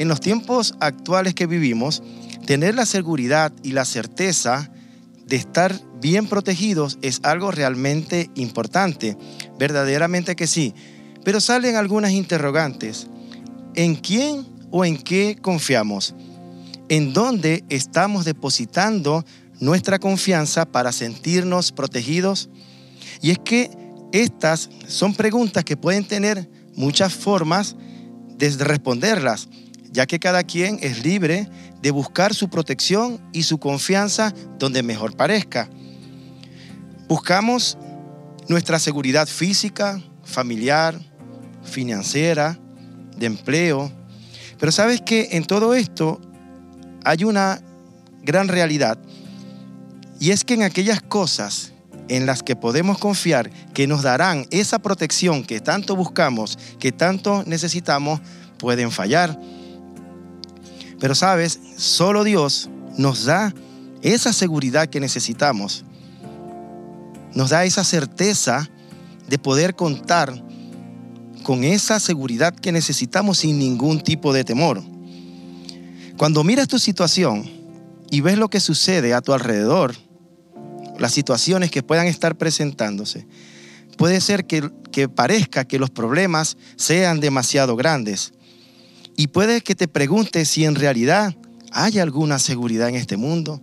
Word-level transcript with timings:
en 0.00 0.08
los 0.08 0.20
tiempos 0.20 0.74
actuales 0.80 1.34
que 1.34 1.44
vivimos, 1.44 2.02
tener 2.46 2.74
la 2.74 2.86
seguridad 2.86 3.52
y 3.62 3.72
la 3.72 3.84
certeza 3.84 4.72
de 5.26 5.36
estar 5.36 5.78
bien 6.00 6.26
protegidos 6.26 6.98
es 7.02 7.20
algo 7.22 7.50
realmente 7.50 8.30
importante, 8.34 9.18
verdaderamente 9.58 10.36
que 10.36 10.46
sí. 10.46 10.74
Pero 11.22 11.38
salen 11.38 11.76
algunas 11.76 12.12
interrogantes. 12.12 13.08
¿En 13.74 13.94
quién 13.94 14.46
o 14.70 14.86
en 14.86 14.96
qué 14.96 15.36
confiamos? 15.38 16.14
¿En 16.88 17.12
dónde 17.12 17.62
estamos 17.68 18.24
depositando 18.24 19.26
nuestra 19.58 19.98
confianza 19.98 20.64
para 20.64 20.92
sentirnos 20.92 21.72
protegidos? 21.72 22.48
Y 23.20 23.32
es 23.32 23.38
que 23.38 23.70
estas 24.12 24.70
son 24.86 25.12
preguntas 25.12 25.62
que 25.62 25.76
pueden 25.76 26.06
tener 26.06 26.48
muchas 26.74 27.12
formas 27.12 27.76
de 28.38 28.48
responderlas, 28.64 29.46
ya 29.92 30.06
que 30.06 30.18
cada 30.18 30.42
quien 30.44 30.78
es 30.82 31.04
libre 31.04 31.48
de 31.82 31.90
buscar 31.90 32.34
su 32.34 32.48
protección 32.48 33.20
y 33.32 33.42
su 33.42 33.58
confianza 33.58 34.32
donde 34.58 34.82
mejor 34.82 35.16
parezca. 35.16 35.68
Buscamos 37.08 37.76
nuestra 38.48 38.78
seguridad 38.78 39.26
física, 39.26 40.00
familiar, 40.24 40.98
financiera, 41.62 42.58
de 43.16 43.26
empleo. 43.26 43.90
Pero 44.58 44.72
sabes 44.72 45.00
que 45.00 45.28
en 45.32 45.44
todo 45.44 45.74
esto 45.74 46.20
hay 47.04 47.24
una 47.24 47.60
gran 48.22 48.48
realidad 48.48 48.98
y 50.18 50.32
es 50.32 50.44
que 50.44 50.54
en 50.54 50.62
aquellas 50.62 51.00
cosas 51.00 51.72
en 52.08 52.26
las 52.26 52.42
que 52.42 52.56
podemos 52.56 52.98
confiar 52.98 53.50
que 53.72 53.86
nos 53.86 54.02
darán 54.02 54.46
esa 54.50 54.80
protección 54.80 55.44
que 55.44 55.60
tanto 55.60 55.96
buscamos, 55.96 56.58
que 56.78 56.92
tanto 56.92 57.44
necesitamos, 57.46 58.20
pueden 58.58 58.90
fallar. 58.90 59.38
Pero 61.00 61.14
sabes, 61.14 61.58
solo 61.76 62.22
Dios 62.24 62.68
nos 62.96 63.24
da 63.24 63.54
esa 64.02 64.32
seguridad 64.32 64.88
que 64.88 65.00
necesitamos. 65.00 65.84
Nos 67.34 67.50
da 67.50 67.64
esa 67.64 67.84
certeza 67.84 68.68
de 69.26 69.38
poder 69.38 69.74
contar 69.74 70.44
con 71.42 71.64
esa 71.64 71.98
seguridad 71.98 72.54
que 72.54 72.70
necesitamos 72.70 73.38
sin 73.38 73.58
ningún 73.58 74.00
tipo 74.02 74.32
de 74.32 74.44
temor. 74.44 74.82
Cuando 76.18 76.44
miras 76.44 76.68
tu 76.68 76.78
situación 76.78 77.48
y 78.10 78.20
ves 78.20 78.36
lo 78.36 78.50
que 78.50 78.60
sucede 78.60 79.14
a 79.14 79.22
tu 79.22 79.32
alrededor, 79.32 79.94
las 80.98 81.14
situaciones 81.14 81.70
que 81.70 81.82
puedan 81.82 82.08
estar 82.08 82.36
presentándose, 82.36 83.26
puede 83.96 84.20
ser 84.20 84.46
que, 84.46 84.70
que 84.92 85.08
parezca 85.08 85.64
que 85.64 85.78
los 85.78 85.88
problemas 85.88 86.58
sean 86.76 87.20
demasiado 87.20 87.74
grandes 87.74 88.34
y 89.16 89.28
puede 89.28 89.60
que 89.60 89.74
te 89.74 89.88
preguntes 89.88 90.48
si 90.48 90.64
en 90.64 90.74
realidad 90.74 91.34
hay 91.72 91.98
alguna 91.98 92.38
seguridad 92.38 92.88
en 92.88 92.96
este 92.96 93.16
mundo, 93.16 93.62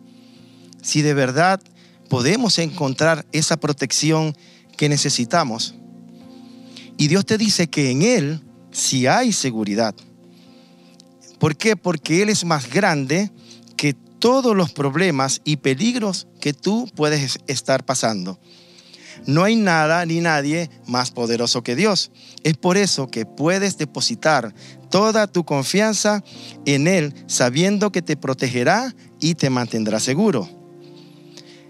si 0.82 1.02
de 1.02 1.14
verdad 1.14 1.62
podemos 2.10 2.58
encontrar 2.60 3.26
esa 3.32 3.58
protección 3.58 4.36
que 4.78 4.90
necesitamos. 4.90 5.76
Y 6.98 7.08
Dios 7.08 7.26
te 7.26 7.38
dice 7.38 7.68
que 7.68 7.92
en 7.92 8.02
Él 8.02 8.42
sí 8.72 9.08
hay 9.08 9.34
seguridad. 9.34 9.94
¿Por 11.40 11.56
qué? 11.56 11.76
Porque 11.76 12.22
Él 12.22 12.30
es 12.30 12.46
más 12.46 12.72
grande 12.72 13.32
que 13.76 13.94
todos 13.94 14.56
los 14.56 14.72
problemas 14.72 15.42
y 15.44 15.58
peligros 15.58 16.28
que 16.40 16.54
tú 16.54 16.90
puedes 16.96 17.40
estar 17.48 17.86
pasando. 17.86 18.40
No 19.26 19.44
hay 19.44 19.56
nada 19.56 20.06
ni 20.06 20.20
nadie 20.20 20.70
más 20.86 21.12
poderoso 21.12 21.64
que 21.64 21.76
Dios. 21.76 22.12
Es 22.44 22.56
por 22.56 22.78
eso 22.78 23.10
que 23.10 23.26
puedes 23.26 23.78
depositar 23.78 24.54
toda 24.90 25.28
tu 25.28 25.44
confianza 25.44 26.24
en 26.66 26.88
Él, 26.88 27.14
sabiendo 27.28 27.92
que 27.92 28.02
te 28.02 28.16
protegerá 28.16 28.94
y 29.20 29.36
te 29.36 29.50
mantendrá 29.50 30.00
seguro. 30.00 30.50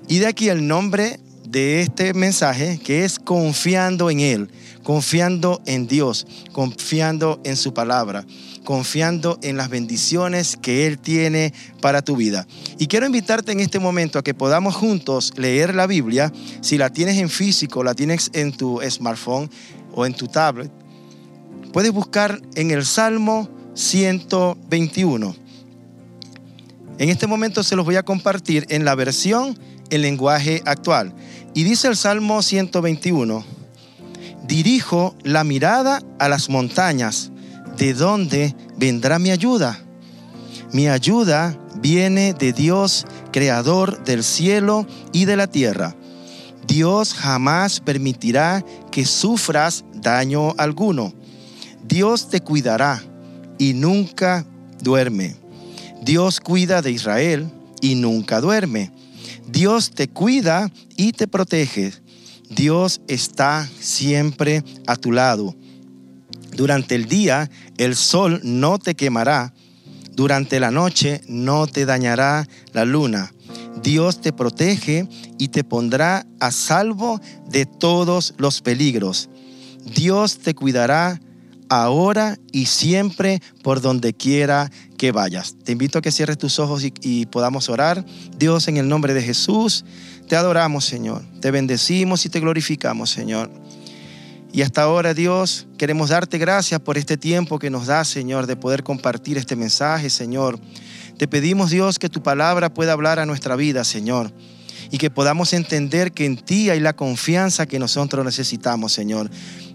Y 0.08 0.20
de 0.20 0.28
aquí 0.28 0.50
el 0.50 0.68
nombre 0.68 1.20
de 1.48 1.81
este 1.81 2.14
mensaje, 2.14 2.80
que 2.84 3.06
es 3.06 3.19
confiando 3.19 4.09
en 4.09 4.19
Él, 4.19 4.52
confiando 4.84 5.62
en 5.66 5.88
Dios, 5.88 6.28
confiando 6.52 7.41
en 7.44 7.56
su 7.56 7.74
palabra 7.74 8.25
confiando 8.67 9.39
en 9.44 9.55
las 9.55 9.69
bendiciones 9.69 10.57
que 10.61 10.88
Él 10.88 11.00
tiene 11.00 11.53
para 11.79 12.01
tu 12.01 12.17
vida. 12.17 12.45
Y 12.78 12.88
quiero 12.88 13.05
invitarte 13.05 13.53
en 13.53 13.61
este 13.61 13.79
momento 13.79 14.19
a 14.19 14.23
que 14.25 14.33
podamos 14.33 14.75
juntos 14.75 15.31
leer 15.38 15.73
la 15.73 15.88
Biblia, 15.88 16.33
si 16.59 16.77
la 16.77 16.89
tienes 16.89 17.17
en 17.17 17.29
físico, 17.29 17.81
la 17.81 17.94
tienes 17.94 18.29
en 18.33 18.51
tu 18.51 18.81
smartphone 18.89 19.50
o 19.94 20.06
en 20.06 20.13
tu 20.13 20.27
tablet. 20.27 20.69
Puedes 21.72 21.94
buscar 21.94 22.41
en 22.56 22.72
el 22.72 22.85
Salmo 22.85 23.47
121. 23.73 25.33
En 26.97 27.09
este 27.09 27.25
momento 27.25 27.63
se 27.63 27.77
los 27.77 27.85
voy 27.85 27.95
a 27.95 28.03
compartir 28.03 28.66
en 28.67 28.83
la 28.83 28.95
versión 28.95 29.57
en 29.89 30.01
lenguaje 30.01 30.61
actual. 30.66 31.16
Y 31.53 31.63
dice 31.63 31.88
el 31.88 31.95
Salmo 31.95 32.41
121, 32.41 33.45
dirijo 34.45 35.16
la 35.23 35.45
mirada 35.45 36.01
a 36.19 36.27
las 36.27 36.50
montañas 36.50 37.31
¿de 37.77 37.93
dónde 37.93 38.55
vendrá 38.77 39.19
mi 39.19 39.31
ayuda? 39.31 39.79
Mi 40.73 40.88
ayuda 40.88 41.57
viene 41.79 42.33
de 42.33 42.51
Dios, 42.51 43.05
creador 43.31 44.03
del 44.03 44.23
cielo 44.23 44.85
y 45.13 45.25
de 45.25 45.38
la 45.38 45.47
tierra. 45.47 45.95
Dios 46.67 47.13
jamás 47.13 47.79
permitirá 47.79 48.65
que 48.91 49.05
sufras 49.05 49.85
daño 49.93 50.53
alguno. 50.57 51.13
Dios 51.88 52.29
te 52.29 52.41
cuidará 52.41 53.01
y 53.57 53.73
nunca 53.73 54.45
duerme. 54.81 55.35
Dios 56.01 56.41
cuida 56.41 56.81
de 56.81 56.91
Israel 56.91 57.49
y 57.79 57.95
nunca 57.95 58.41
duerme. 58.41 58.91
Dios 59.47 59.91
te 59.91 60.09
cuida 60.09 60.69
y 60.97 61.13
te 61.13 61.27
protege. 61.27 61.94
Dios 62.49 63.01
está 63.07 63.69
siempre 63.79 64.63
a 64.85 64.95
tu 64.97 65.11
lado. 65.11 65.55
Durante 66.57 66.95
el 66.95 67.06
día 67.06 67.51
el 67.78 67.95
sol 67.95 68.41
no 68.44 68.79
te 68.79 68.95
quemará, 68.95 69.53
durante 70.13 70.59
la 70.59 70.72
noche 70.72 71.22
no 71.28 71.68
te 71.68 71.85
dañará 71.85 72.47
la 72.73 72.84
luna. 72.84 73.31
Dios 73.84 74.22
te 74.22 74.34
protege 74.34 75.07
y 75.38 75.50
te 75.50 75.63
pondrá 75.63 76.25
a 76.40 76.50
salvo 76.50 77.22
de 77.47 77.68
todos 77.68 78.34
los 78.40 78.63
peligros. 78.63 79.29
Dios 79.85 80.40
te 80.40 80.56
cuidará 80.56 81.22
ahora 81.69 82.40
y 82.51 82.66
siempre 82.66 83.39
por 83.62 83.79
donde 83.79 84.16
quiera 84.16 84.72
que 84.97 85.12
vayas. 85.12 85.56
Te 85.63 85.74
invito 85.74 86.00
a 86.00 86.01
que 86.01 86.12
cierres 86.12 86.39
tus 86.39 86.57
ojos 86.57 86.84
y, 86.84 86.91
y, 87.01 87.28
podamos 87.28 87.69
orar. 87.69 88.03
Dios, 88.35 88.68
en 88.68 88.78
el 88.78 88.89
nombre 88.89 89.13
de 89.13 89.22
Jesús, 89.22 89.85
te 90.28 90.35
adoramos, 90.35 90.85
Señor. 90.85 91.24
Te 91.39 91.51
bendecimos 91.51 92.25
y 92.25 92.29
te 92.29 92.39
glorificamos, 92.39 93.12
Señor. 93.12 93.51
Y 94.52 94.62
hasta 94.62 94.81
ahora, 94.81 95.13
Dios, 95.13 95.68
queremos 95.78 96.09
darte 96.09 96.38
gracias 96.38 96.80
por 96.80 96.97
este 96.97 97.18
tiempo 97.18 97.59
que 97.59 97.69
nos 97.69 97.88
da, 97.88 98.03
Señor, 98.03 98.47
de 98.47 98.56
poder 98.56 98.84
compartir 98.84 99.38
este 99.38 99.56
mensaje, 99.56 100.09
Señor. 100.09 100.59
Te 101.18 101.28
pedimos, 101.28 101.69
Dios, 101.69 102.00
que 102.00 102.09
tu 102.09 102.24
palabra 102.24 102.74
pueda 102.74 102.94
hablar 102.94 103.19
a 103.19 103.25
nuestra 103.25 103.56
vida, 103.56 103.84
Señor. 103.84 104.31
Y 104.90 104.97
que 104.97 105.09
podamos 105.09 105.53
entender 105.53 106.13
que 106.13 106.25
en 106.25 106.38
ti 106.38 106.69
hay 106.69 106.80
la 106.80 106.96
confianza 106.96 107.66
que 107.66 107.78
nosotros 107.78 108.24
necesitamos, 108.24 108.94
Señor. 108.94 109.30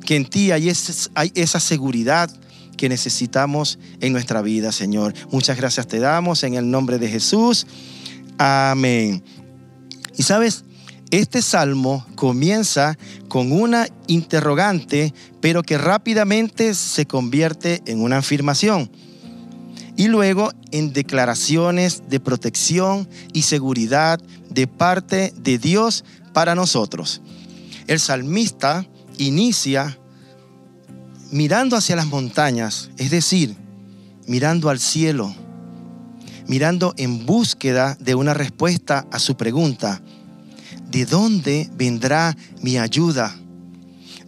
Que 0.07 0.17
en 0.17 0.25
ti 0.25 0.53
hay, 0.53 0.69
esa 0.69 1.61
seguridad 1.61 2.31
que 2.77 2.89
necesitamos 2.89 3.79
en 4.01 4.13
nuestra 4.13 4.41
vida, 4.41 4.73
Señor. 4.73 5.15
Muchas 5.31 5.57
gracias 5.57 5.87
te 5.87 5.99
damos 5.99 6.43
en 6.45 6.55
el 6.55 6.71
nombre 6.71 6.99
de 6.99 7.09
Jesús. 7.09 7.67
Amén. 8.39 9.23
Y 10.17 10.23
sabes, 10.23 10.65
este 11.13 11.43
salmo 11.43 12.07
comienza 12.15 12.97
con 13.29 13.53
una 13.53 13.87
interrogante, 14.07 15.13
pero 15.43 15.63
que 15.63 15.77
rápidamente 15.77 16.75
se 16.75 17.05
convierte 17.05 17.83
en 17.85 18.01
una 18.01 18.17
afirmación. 18.17 18.91
Y 19.95 20.09
luego 20.09 20.53
en 20.71 20.95
declaraciones 20.95 22.05
de 22.09 22.19
protección 22.19 23.07
y 23.35 23.43
seguridad 23.43 24.21
de 24.49 24.67
parte 24.67 25.35
de 25.37 25.59
Dios 25.59 26.03
para 26.33 26.55
nosotros. 26.55 27.21
El 27.87 28.01
salmista 28.01 28.87
inicia 29.19 29.99
mirando 31.31 31.77
hacia 31.77 31.95
las 31.95 32.07
montañas, 32.07 32.91
es 32.97 33.11
decir, 33.11 33.55
mirando 34.27 34.71
al 34.71 34.79
cielo, 34.79 35.35
mirando 36.47 36.95
en 36.97 37.27
búsqueda 37.27 37.99
de 38.01 38.15
una 38.15 38.33
respuesta 38.33 39.07
a 39.11 39.19
su 39.19 39.37
pregunta, 39.37 40.01
¿de 40.93 41.07
dónde 41.07 41.71
vendrá 41.75 42.37
mi 42.61 42.77
ayuda? 42.77 43.35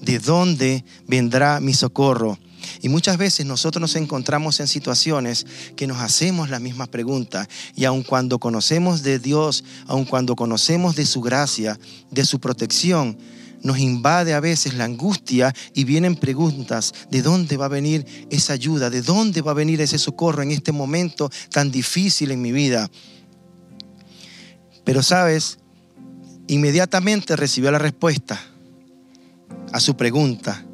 ¿De 0.00 0.18
dónde 0.18 0.82
vendrá 1.06 1.60
mi 1.60 1.74
socorro? 1.74 2.38
Y 2.80 2.88
muchas 2.88 3.18
veces 3.18 3.44
nosotros 3.44 3.82
nos 3.82 3.96
encontramos 3.96 4.60
en 4.60 4.66
situaciones 4.66 5.46
que 5.76 5.86
nos 5.86 6.00
hacemos 6.00 6.48
la 6.48 6.60
misma 6.60 6.86
pregunta. 6.86 7.46
Y 7.76 7.84
aun 7.84 8.02
cuando 8.02 8.38
conocemos 8.38 9.02
de 9.02 9.18
Dios, 9.18 9.62
aun 9.86 10.06
cuando 10.06 10.34
conocemos 10.36 10.96
de 10.96 11.04
su 11.04 11.20
gracia, 11.20 11.78
de 12.10 12.24
su 12.24 12.40
protección, 12.40 13.18
nos 13.62 13.78
invade 13.78 14.32
a 14.32 14.40
veces 14.40 14.72
la 14.72 14.84
angustia 14.84 15.54
y 15.74 15.84
vienen 15.84 16.16
preguntas, 16.16 16.94
¿de 17.10 17.20
dónde 17.20 17.58
va 17.58 17.66
a 17.66 17.68
venir 17.68 18.06
esa 18.30 18.54
ayuda? 18.54 18.88
¿De 18.88 19.02
dónde 19.02 19.42
va 19.42 19.50
a 19.50 19.54
venir 19.54 19.82
ese 19.82 19.98
socorro 19.98 20.42
en 20.42 20.50
este 20.50 20.72
momento 20.72 21.30
tan 21.50 21.70
difícil 21.70 22.30
en 22.30 22.40
mi 22.40 22.52
vida? 22.52 22.90
Pero 24.84 25.02
sabes, 25.02 25.58
inmediatamente 26.46 27.36
recibió 27.36 27.70
la 27.70 27.78
respuesta 27.78 28.40
a 29.72 29.80
su 29.80 29.96
pregunta. 29.96 30.64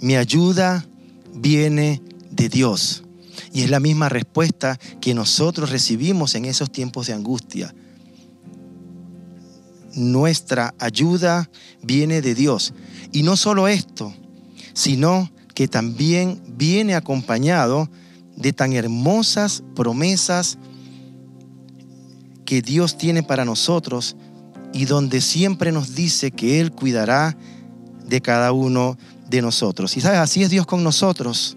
Mi 0.00 0.16
ayuda 0.16 0.86
viene 1.34 2.02
de 2.30 2.48
Dios. 2.48 3.04
Y 3.52 3.62
es 3.62 3.70
la 3.70 3.80
misma 3.80 4.08
respuesta 4.08 4.78
que 5.00 5.14
nosotros 5.14 5.70
recibimos 5.70 6.34
en 6.34 6.46
esos 6.46 6.70
tiempos 6.70 7.06
de 7.06 7.12
angustia. 7.12 7.74
Nuestra 9.94 10.74
ayuda 10.78 11.50
viene 11.82 12.22
de 12.22 12.34
Dios. 12.34 12.72
Y 13.12 13.22
no 13.22 13.36
solo 13.36 13.68
esto, 13.68 14.14
sino 14.72 15.30
que 15.54 15.68
también 15.68 16.40
viene 16.56 16.94
acompañado 16.94 17.90
de 18.36 18.52
tan 18.52 18.72
hermosas 18.72 19.62
promesas 19.74 20.56
que 22.46 22.62
Dios 22.62 22.96
tiene 22.96 23.22
para 23.22 23.44
nosotros 23.44 24.16
y 24.72 24.86
donde 24.86 25.20
siempre 25.20 25.72
nos 25.72 25.94
dice 25.94 26.30
que 26.30 26.60
Él 26.60 26.72
cuidará 26.72 27.36
de 28.06 28.20
cada 28.20 28.52
uno 28.52 28.98
de 29.28 29.42
nosotros. 29.42 29.96
Y 29.96 30.00
sabes, 30.00 30.18
así 30.18 30.42
es 30.42 30.50
Dios 30.50 30.66
con 30.66 30.82
nosotros. 30.82 31.56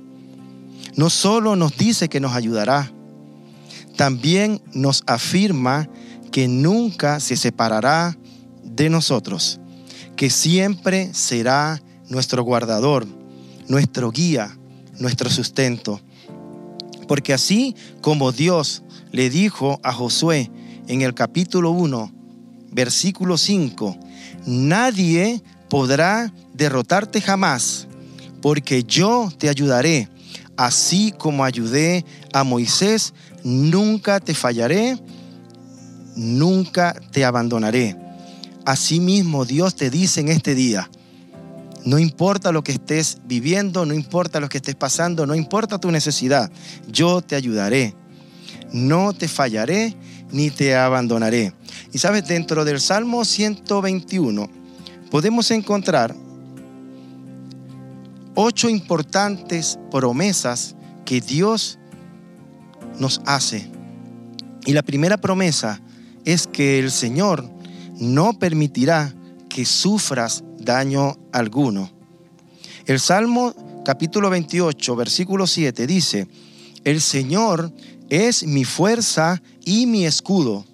No 0.96 1.10
solo 1.10 1.56
nos 1.56 1.78
dice 1.78 2.10
que 2.10 2.20
nos 2.20 2.34
ayudará, 2.34 2.92
también 3.96 4.62
nos 4.74 5.04
afirma 5.08 5.90
que 6.32 6.48
nunca 6.48 7.20
se 7.20 7.38
separará 7.38 8.18
de 8.64 8.90
nosotros, 8.90 9.60
que 10.16 10.30
siempre 10.30 11.14
será 11.14 11.82
nuestro 12.10 12.44
guardador, 12.44 13.08
nuestro 13.68 14.12
guía, 14.12 14.58
nuestro 15.00 15.30
sustento. 15.30 16.02
Porque 17.08 17.34
así 17.34 17.76
como 18.02 18.32
Dios 18.32 18.84
le 19.12 19.30
dijo 19.30 19.80
a 19.84 19.94
Josué 19.94 20.52
en 20.88 21.02
el 21.02 21.14
capítulo 21.14 21.72
1, 21.72 22.12
versículo 22.76 23.38
5, 23.38 23.98
nadie 24.46 25.42
podrá 25.70 26.32
derrotarte 26.54 27.22
jamás, 27.22 27.88
porque 28.42 28.84
yo 28.84 29.32
te 29.38 29.48
ayudaré, 29.48 30.10
así 30.58 31.14
como 31.18 31.46
ayudé 31.46 32.06
a 32.34 32.44
Moisés, 32.44 33.14
nunca 33.44 34.20
te 34.20 34.36
fallaré, 34.36 35.00
nunca 36.16 36.94
te 37.12 37.24
abandonaré. 37.24 37.96
Asimismo 38.66 39.46
Dios 39.46 39.76
te 39.76 39.90
dice 39.90 40.20
en 40.20 40.28
este 40.28 40.54
día, 40.54 40.90
no 41.86 41.98
importa 41.98 42.52
lo 42.52 42.64
que 42.64 42.74
estés 42.74 43.20
viviendo, 43.26 43.86
no 43.86 43.94
importa 43.94 44.40
lo 44.40 44.50
que 44.50 44.58
estés 44.58 44.76
pasando, 44.76 45.26
no 45.26 45.36
importa 45.36 45.80
tu 45.80 45.92
necesidad, 45.92 46.52
yo 46.92 47.22
te 47.22 47.36
ayudaré. 47.36 47.96
No 48.72 49.14
te 49.14 49.28
fallaré 49.28 49.96
ni 50.36 50.52
te 50.52 50.76
abandonaré. 50.76 51.54
Y 51.94 51.98
sabes, 51.98 52.28
dentro 52.28 52.66
del 52.66 52.82
Salmo 52.82 53.24
121 53.24 54.50
podemos 55.10 55.50
encontrar 55.50 56.14
ocho 58.34 58.68
importantes 58.68 59.80
promesas 59.90 60.76
que 61.06 61.22
Dios 61.22 61.80
nos 63.00 63.22
hace. 63.26 63.72
Y 64.66 64.74
la 64.74 64.82
primera 64.82 65.16
promesa 65.16 65.82
es 66.26 66.48
que 66.48 66.80
el 66.80 66.92
Señor 66.92 67.50
no 67.98 68.38
permitirá 68.38 69.16
que 69.48 69.64
sufras 69.64 70.44
daño 70.60 71.18
alguno. 71.32 71.90
El 72.88 73.00
Salmo 73.00 73.54
capítulo 73.86 74.30
28, 74.30 74.96
versículo 74.98 75.48
7 75.48 75.88
dice, 75.88 76.28
el 76.84 77.00
Señor 77.00 77.72
es 78.10 78.46
mi 78.46 78.66
fuerza 78.66 79.42
y 79.66 79.88
mi 79.88 80.06
escudo. 80.06 80.66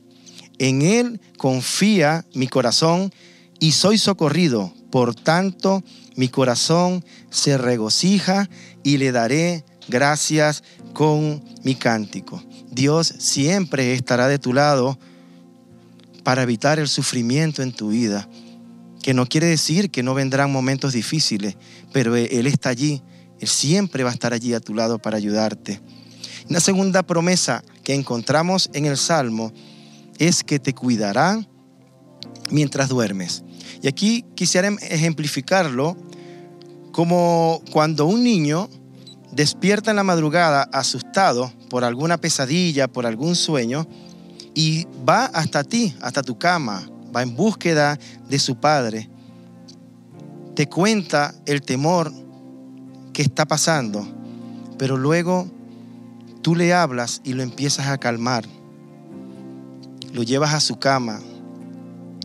En 0.59 0.83
Él 0.83 1.19
confía 1.38 2.25
mi 2.35 2.47
corazón 2.47 3.11
y 3.59 3.71
soy 3.71 3.97
socorrido. 3.97 4.71
Por 4.91 5.15
tanto, 5.15 5.83
mi 6.15 6.27
corazón 6.27 7.03
se 7.31 7.57
regocija 7.57 8.47
y 8.83 8.97
le 8.97 9.11
daré 9.11 9.63
gracias 9.88 10.63
con 10.93 11.43
mi 11.63 11.75
cántico. 11.75 12.43
Dios 12.69 13.13
siempre 13.17 13.93
estará 13.93 14.27
de 14.27 14.38
tu 14.38 14.53
lado 14.53 14.99
para 16.23 16.43
evitar 16.43 16.79
el 16.79 16.88
sufrimiento 16.88 17.63
en 17.63 17.71
tu 17.71 17.89
vida. 17.89 18.29
Que 19.01 19.13
no 19.13 19.25
quiere 19.25 19.47
decir 19.47 19.89
que 19.89 20.03
no 20.03 20.13
vendrán 20.13 20.51
momentos 20.51 20.93
difíciles, 20.93 21.55
pero 21.91 22.15
Él 22.15 22.45
está 22.45 22.69
allí. 22.69 23.01
Él 23.39 23.47
siempre 23.47 24.03
va 24.03 24.11
a 24.11 24.13
estar 24.13 24.33
allí 24.33 24.53
a 24.53 24.59
tu 24.59 24.75
lado 24.75 24.99
para 24.99 25.17
ayudarte. 25.17 25.81
Una 26.51 26.59
segunda 26.59 27.01
promesa 27.01 27.63
que 27.81 27.94
encontramos 27.94 28.69
en 28.74 28.86
el 28.86 28.98
Salmo 28.98 29.53
es 30.19 30.44
que 30.44 30.59
te 30.59 30.74
cuidará 30.74 31.39
mientras 32.50 32.89
duermes. 32.89 33.45
Y 33.81 33.88
aquí 33.88 34.25
quisiera 34.36 34.68
ejemplificarlo 34.81 35.95
como 36.92 37.62
cuando 37.71 38.06
un 38.06 38.25
niño 38.25 38.69
despierta 39.31 39.92
en 39.92 39.95
la 39.95 40.03
madrugada 40.03 40.63
asustado 40.74 41.53
por 41.69 41.86
alguna 41.86 42.18
pesadilla, 42.18 42.89
por 42.89 43.06
algún 43.06 43.38
sueño, 43.38 43.88
y 44.53 44.88
va 45.07 45.27
hasta 45.27 45.63
ti, 45.63 45.95
hasta 46.01 46.21
tu 46.21 46.38
cama, 46.38 46.86
va 47.15 47.21
en 47.21 47.33
búsqueda 47.33 47.98
de 48.27 48.39
su 48.39 48.57
padre. 48.57 49.09
Te 50.53 50.68
cuenta 50.68 51.33
el 51.45 51.62
temor 51.62 52.12
que 53.13 53.21
está 53.21 53.45
pasando, 53.45 54.06
pero 54.77 54.98
luego 54.98 55.60
tú 56.41 56.55
le 56.55 56.73
hablas 56.73 57.21
y 57.23 57.33
lo 57.33 57.43
empiezas 57.43 57.88
a 57.88 57.97
calmar. 57.97 58.45
Lo 60.13 60.23
llevas 60.23 60.53
a 60.53 60.59
su 60.59 60.77
cama, 60.77 61.19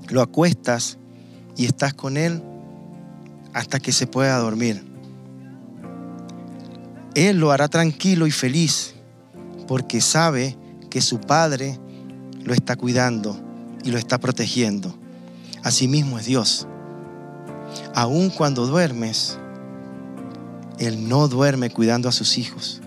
lo 0.09 0.21
acuestas 0.23 0.99
y 1.57 1.67
estás 1.67 1.95
con 1.95 2.17
él 2.17 2.43
hasta 3.53 3.79
que 3.79 3.93
se 3.93 4.07
pueda 4.07 4.37
dormir. 4.39 4.85
Él 7.15 7.39
lo 7.39 7.53
hará 7.53 7.69
tranquilo 7.69 8.27
y 8.27 8.31
feliz 8.31 8.95
porque 9.67 10.01
sabe 10.01 10.57
que 10.91 11.01
su 11.01 11.21
padre 11.21 11.79
lo 12.45 12.53
está 12.53 12.77
cuidando 12.77 13.41
y 13.85 13.91
lo 13.91 13.99
está 13.99 14.19
protegiendo. 14.19 14.95
Asimismo 15.63 16.19
es 16.19 16.27
Dios. 16.27 16.67
Aun 17.95 18.31
cuando 18.31 18.67
duermes, 18.67 19.39
Él 20.79 21.09
no 21.09 21.29
duerme 21.29 21.71
cuidando 21.71 22.09
a 22.09 22.13
sus 22.13 22.39
hijos. 22.39 22.83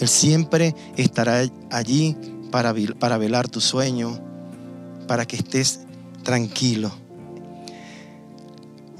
Él 0.00 0.08
siempre 0.08 0.74
estará 0.96 1.42
allí 1.70 2.16
para, 2.50 2.74
para 2.98 3.18
velar 3.18 3.48
tu 3.48 3.60
sueño, 3.60 4.18
para 5.06 5.26
que 5.26 5.36
estés 5.36 5.80
tranquilo. 6.22 6.92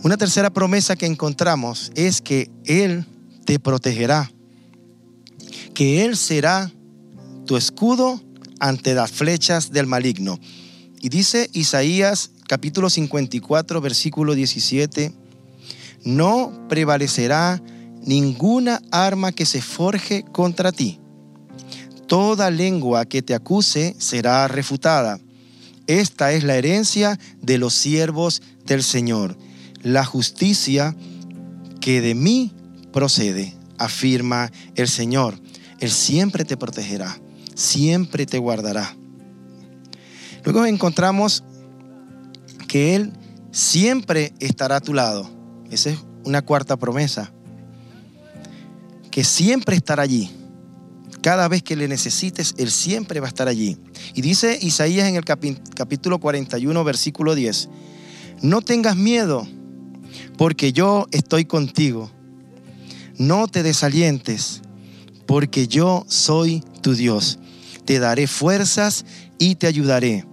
Una 0.02 0.16
tercera 0.16 0.50
promesa 0.50 0.96
que 0.96 1.06
encontramos 1.06 1.90
es 1.94 2.20
que 2.20 2.50
Él 2.64 3.04
te 3.44 3.58
protegerá, 3.58 4.30
que 5.74 6.04
Él 6.04 6.16
será 6.16 6.70
tu 7.46 7.56
escudo 7.56 8.20
ante 8.60 8.94
las 8.94 9.10
flechas 9.10 9.72
del 9.72 9.86
maligno. 9.86 10.38
Y 11.00 11.08
dice 11.08 11.48
Isaías 11.52 12.30
capítulo 12.48 12.90
54, 12.90 13.80
versículo 13.80 14.34
17, 14.34 15.12
no 16.04 16.66
prevalecerá 16.68 17.60
ninguna 18.04 18.80
arma 18.90 19.32
que 19.32 19.46
se 19.46 19.62
forje 19.62 20.24
contra 20.32 20.72
ti. 20.72 21.00
Toda 22.06 22.50
lengua 22.50 23.04
que 23.04 23.22
te 23.22 23.34
acuse 23.34 23.94
será 23.98 24.48
refutada. 24.48 25.20
Esta 25.86 26.32
es 26.32 26.44
la 26.44 26.56
herencia 26.56 27.18
de 27.40 27.58
los 27.58 27.74
siervos 27.74 28.42
del 28.66 28.82
Señor, 28.82 29.36
la 29.82 30.04
justicia 30.04 30.94
que 31.80 32.00
de 32.00 32.14
mí 32.14 32.52
procede, 32.92 33.54
afirma 33.78 34.50
el 34.74 34.88
Señor. 34.88 35.38
Él 35.80 35.90
siempre 35.90 36.44
te 36.44 36.56
protegerá 36.56 37.18
siempre 37.58 38.24
te 38.24 38.38
guardará. 38.38 38.96
Luego 40.44 40.64
encontramos 40.64 41.42
que 42.68 42.94
Él 42.94 43.12
siempre 43.50 44.32
estará 44.38 44.76
a 44.76 44.80
tu 44.80 44.94
lado. 44.94 45.28
Esa 45.70 45.90
es 45.90 45.98
una 46.24 46.40
cuarta 46.42 46.76
promesa. 46.76 47.32
Que 49.10 49.24
siempre 49.24 49.76
estará 49.76 50.02
allí. 50.02 50.30
Cada 51.22 51.48
vez 51.48 51.62
que 51.62 51.76
le 51.76 51.88
necesites, 51.88 52.54
Él 52.58 52.70
siempre 52.70 53.20
va 53.20 53.26
a 53.26 53.28
estar 53.28 53.48
allí. 53.48 53.76
Y 54.14 54.20
dice 54.20 54.58
Isaías 54.60 55.08
en 55.08 55.16
el 55.16 55.24
capítulo 55.24 56.20
41, 56.20 56.84
versículo 56.84 57.34
10, 57.34 57.68
no 58.42 58.62
tengas 58.62 58.96
miedo, 58.96 59.46
porque 60.36 60.72
yo 60.72 61.06
estoy 61.10 61.44
contigo. 61.44 62.10
No 63.16 63.48
te 63.48 63.64
desalientes, 63.64 64.62
porque 65.26 65.66
yo 65.66 66.04
soy 66.08 66.62
tu 66.82 66.94
Dios 66.94 67.40
te 67.88 67.98
daré 67.98 68.26
fuerzas 68.26 69.06
y 69.38 69.54
te 69.54 69.66
ayudaré. 69.66 70.26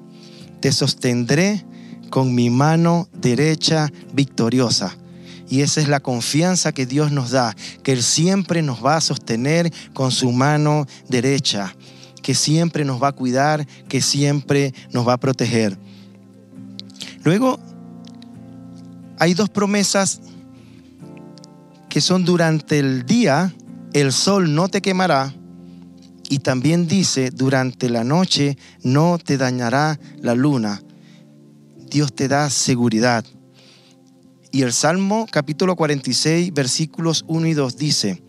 Te 0.60 0.74
sostendré 0.74 1.66
con 2.10 2.36
mi 2.36 2.50
mano 2.50 3.08
derecha 3.14 3.90
victoriosa. 4.12 4.98
Y 5.48 5.62
esa 5.62 5.82
es 5.82 5.88
la 5.88 6.00
confianza 6.00 6.72
que 6.72 6.86
Dios 6.86 7.12
nos 7.12 7.32
da, 7.32 7.56
que 7.84 7.92
Él 7.92 8.04
siempre 8.04 8.62
nos 8.62 8.84
va 8.84 8.98
a 8.98 9.02
sostener 9.02 9.72
con 9.94 10.12
su 10.12 10.32
mano 10.32 10.88
derecha, 11.08 11.76
que 12.22 12.34
siempre 12.34 12.84
nos 12.86 13.02
va 13.02 13.10
a 13.10 13.14
cuidar, 13.14 13.68
que 13.88 14.02
siempre 14.02 14.74
nos 14.92 15.08
va 15.08 15.14
a 15.14 15.18
proteger. 15.18 15.78
Luego, 17.24 17.60
hay 19.20 19.34
dos 19.34 19.50
promesas 19.50 20.22
que 21.90 22.02
son 22.02 22.26
durante 22.26 22.80
el 22.80 23.06
día, 23.06 23.54
el 23.94 24.12
sol 24.12 24.54
no 24.54 24.68
te 24.68 24.82
quemará, 24.82 25.34
y 26.30 26.40
también 26.40 26.88
dice, 26.88 27.30
durante 27.32 27.90
la 27.90 28.04
noche 28.04 28.58
no 28.84 29.18
te 29.24 29.38
dañará 29.38 30.00
la 30.22 30.34
luna. 30.34 30.82
Dios 31.90 32.14
te 32.14 32.28
da 32.28 32.50
seguridad. 32.50 33.26
Y 34.56 34.62
el 34.62 34.72
Salmo 34.72 35.28
capítulo 35.30 35.76
46 35.76 36.54
versículos 36.54 37.26
1 37.28 37.48
y 37.48 37.54
2 37.54 37.76
dice, 37.76 38.24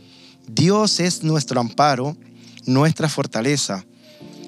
Dios 0.48 0.98
es 0.98 1.22
nuestro 1.22 1.60
amparo, 1.60 2.16
nuestra 2.64 3.08
fortaleza, 3.08 3.86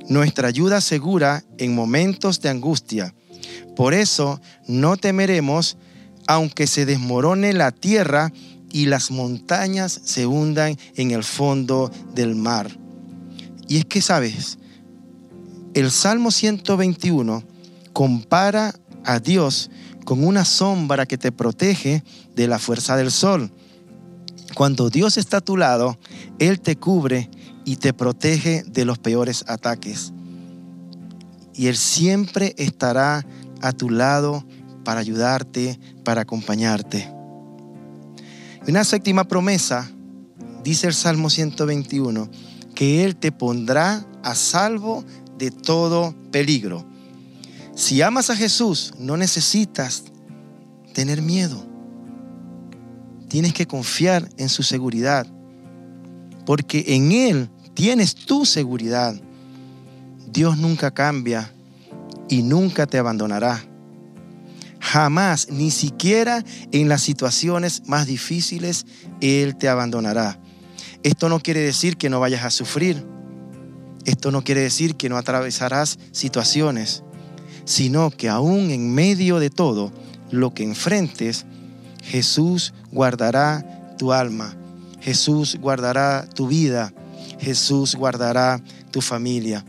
nuestra 0.08 0.48
ayuda 0.48 0.80
segura 0.80 1.44
en 1.56 1.76
momentos 1.76 2.40
de 2.40 2.48
angustia. 2.48 3.14
Por 3.76 3.94
eso 3.94 4.40
no 4.66 4.96
temeremos 4.96 5.76
aunque 6.26 6.66
se 6.66 6.84
desmorone 6.84 7.52
la 7.52 7.70
tierra 7.70 8.32
y 8.72 8.86
las 8.86 9.12
montañas 9.12 10.00
se 10.02 10.26
hundan 10.26 10.76
en 10.96 11.12
el 11.12 11.22
fondo 11.22 11.92
del 12.12 12.34
mar. 12.34 12.76
Y 13.68 13.76
es 13.76 13.84
que, 13.84 14.02
¿sabes? 14.02 14.58
El 15.74 15.92
Salmo 15.92 16.32
121 16.32 17.44
compara 17.92 18.74
a 19.04 19.20
Dios 19.20 19.70
con 20.08 20.24
una 20.24 20.46
sombra 20.46 21.04
que 21.04 21.18
te 21.18 21.32
protege 21.32 22.02
de 22.34 22.48
la 22.48 22.58
fuerza 22.58 22.96
del 22.96 23.10
sol. 23.10 23.52
Cuando 24.54 24.88
Dios 24.88 25.18
está 25.18 25.36
a 25.36 25.40
tu 25.42 25.58
lado, 25.58 25.98
Él 26.38 26.60
te 26.60 26.76
cubre 26.76 27.28
y 27.66 27.76
te 27.76 27.92
protege 27.92 28.62
de 28.62 28.86
los 28.86 28.98
peores 28.98 29.44
ataques. 29.48 30.14
Y 31.52 31.66
Él 31.66 31.76
siempre 31.76 32.54
estará 32.56 33.26
a 33.60 33.72
tu 33.72 33.90
lado 33.90 34.46
para 34.82 35.00
ayudarte, 35.00 35.78
para 36.04 36.22
acompañarte. 36.22 37.12
Una 38.66 38.84
séptima 38.84 39.24
promesa, 39.24 39.90
dice 40.64 40.86
el 40.86 40.94
Salmo 40.94 41.28
121, 41.28 42.30
que 42.74 43.04
Él 43.04 43.14
te 43.14 43.30
pondrá 43.30 44.06
a 44.22 44.34
salvo 44.34 45.04
de 45.36 45.50
todo 45.50 46.14
peligro. 46.30 46.86
Si 47.78 48.02
amas 48.02 48.28
a 48.28 48.34
Jesús, 48.34 48.92
no 48.98 49.16
necesitas 49.16 50.02
tener 50.94 51.22
miedo. 51.22 51.64
Tienes 53.28 53.54
que 53.54 53.68
confiar 53.68 54.28
en 54.36 54.48
su 54.48 54.64
seguridad, 54.64 55.28
porque 56.44 56.84
en 56.88 57.12
Él 57.12 57.48
tienes 57.74 58.16
tu 58.16 58.44
seguridad. 58.44 59.14
Dios 60.26 60.58
nunca 60.58 60.90
cambia 60.90 61.52
y 62.28 62.42
nunca 62.42 62.88
te 62.88 62.98
abandonará. 62.98 63.64
Jamás, 64.80 65.48
ni 65.48 65.70
siquiera 65.70 66.44
en 66.72 66.88
las 66.88 67.02
situaciones 67.02 67.84
más 67.86 68.08
difíciles, 68.08 68.86
Él 69.20 69.54
te 69.54 69.68
abandonará. 69.68 70.40
Esto 71.04 71.28
no 71.28 71.38
quiere 71.38 71.60
decir 71.60 71.96
que 71.96 72.10
no 72.10 72.18
vayas 72.18 72.42
a 72.42 72.50
sufrir. 72.50 73.06
Esto 74.04 74.32
no 74.32 74.42
quiere 74.42 74.62
decir 74.62 74.96
que 74.96 75.08
no 75.08 75.16
atravesarás 75.16 76.00
situaciones 76.10 77.04
sino 77.68 78.10
que 78.10 78.30
aún 78.30 78.70
en 78.70 78.94
medio 78.94 79.38
de 79.38 79.50
todo 79.50 79.92
lo 80.30 80.54
que 80.54 80.64
enfrentes, 80.64 81.44
Jesús 82.02 82.72
guardará 82.90 83.94
tu 83.98 84.14
alma, 84.14 84.56
Jesús 85.02 85.58
guardará 85.60 86.26
tu 86.34 86.48
vida, 86.48 86.94
Jesús 87.38 87.94
guardará 87.94 88.58
tu 88.90 89.02
familia. 89.02 89.66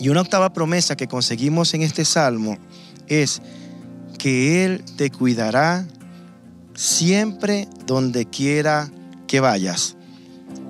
Y 0.00 0.08
una 0.08 0.22
octava 0.22 0.54
promesa 0.54 0.96
que 0.96 1.08
conseguimos 1.08 1.74
en 1.74 1.82
este 1.82 2.06
salmo 2.06 2.56
es 3.06 3.42
que 4.16 4.64
Él 4.64 4.82
te 4.96 5.10
cuidará 5.10 5.86
siempre 6.74 7.68
donde 7.86 8.24
quiera 8.24 8.90
que 9.26 9.40
vayas. 9.40 9.94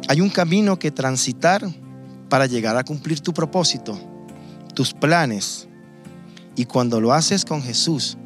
Hay 0.08 0.20
un 0.20 0.30
camino 0.30 0.80
que 0.80 0.90
transitar 0.90 1.62
para 2.28 2.46
llegar 2.46 2.76
a 2.76 2.82
cumplir 2.82 3.20
tu 3.20 3.32
propósito, 3.32 3.96
tus 4.75 4.92
planes, 4.92 5.67
y 6.59 6.65
cuando 6.65 7.00
lo 7.00 7.12
haces 7.12 7.45
con 7.45 7.62
Jesús, 7.62 8.19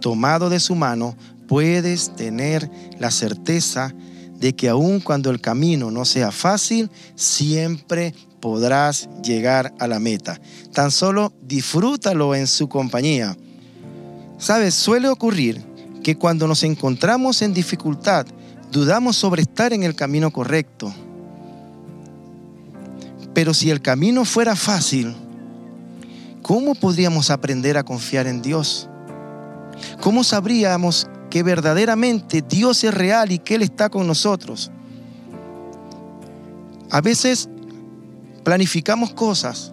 tomado 0.00 0.48
de 0.48 0.60
su 0.60 0.76
mano, 0.76 1.16
puedes 1.48 2.14
tener 2.14 2.70
la 3.00 3.10
certeza 3.10 3.92
de 4.38 4.54
que 4.54 4.68
aun 4.68 5.00
cuando 5.00 5.28
el 5.28 5.40
camino 5.40 5.90
no 5.90 6.04
sea 6.04 6.30
fácil, 6.30 6.88
siempre 7.16 8.14
podrás 8.38 9.08
llegar 9.24 9.74
a 9.80 9.88
la 9.88 9.98
meta. 9.98 10.40
Tan 10.72 10.92
solo 10.92 11.32
disfrútalo 11.42 12.36
en 12.36 12.46
su 12.46 12.68
compañía. 12.68 13.36
Sabes, 14.38 14.74
suele 14.76 15.08
ocurrir 15.08 15.60
que 16.04 16.16
cuando 16.16 16.46
nos 16.46 16.62
encontramos 16.62 17.42
en 17.42 17.52
dificultad, 17.52 18.24
dudamos 18.70 19.16
sobre 19.16 19.42
estar 19.42 19.72
en 19.72 19.82
el 19.82 19.96
camino 19.96 20.30
correcto. 20.30 20.94
Pero 23.34 23.52
si 23.52 23.68
el 23.68 23.82
camino 23.82 24.24
fuera 24.24 24.54
fácil, 24.54 25.12
¿cómo 26.42 26.74
podríamos 26.74 27.30
aprender 27.30 27.76
a 27.76 27.84
confiar 27.84 28.26
en 28.26 28.42
Dios? 28.42 28.88
¿Cómo 30.00 30.24
sabríamos 30.24 31.08
que 31.30 31.42
verdaderamente 31.42 32.42
Dios 32.42 32.82
es 32.84 32.92
real 32.92 33.32
y 33.32 33.38
que 33.38 33.54
Él 33.54 33.62
está 33.62 33.88
con 33.88 34.06
nosotros? 34.06 34.70
A 36.90 37.00
veces 37.00 37.48
planificamos 38.44 39.12
cosas, 39.12 39.72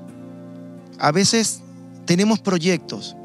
a 0.99 1.11
veces 1.11 1.61
tenemos 2.05 2.39
proyectos 2.39 3.15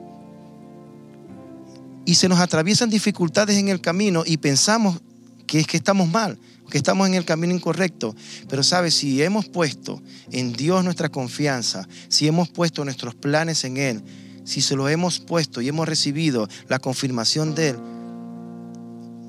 y 2.04 2.14
se 2.14 2.28
nos 2.28 2.40
atraviesan 2.40 2.90
dificultades 2.90 3.56
en 3.58 3.68
el 3.68 3.80
camino 3.80 4.22
y 4.26 4.38
pensamos 4.38 5.00
que 5.46 5.60
es 5.60 5.66
que 5.66 5.76
estamos 5.76 6.08
mal 6.08 6.38
que 6.72 6.78
estamos 6.78 7.06
en 7.06 7.12
el 7.12 7.26
camino 7.26 7.54
incorrecto. 7.54 8.16
Pero 8.48 8.62
sabes, 8.62 8.94
si 8.94 9.22
hemos 9.22 9.46
puesto 9.46 10.00
en 10.30 10.54
Dios 10.54 10.82
nuestra 10.82 11.10
confianza, 11.10 11.86
si 12.08 12.26
hemos 12.26 12.48
puesto 12.48 12.82
nuestros 12.82 13.14
planes 13.14 13.64
en 13.64 13.76
Él, 13.76 14.02
si 14.44 14.62
se 14.62 14.74
lo 14.74 14.88
hemos 14.88 15.20
puesto 15.20 15.60
y 15.60 15.68
hemos 15.68 15.86
recibido 15.86 16.48
la 16.68 16.78
confirmación 16.78 17.54
de 17.54 17.68
Él, 17.68 17.76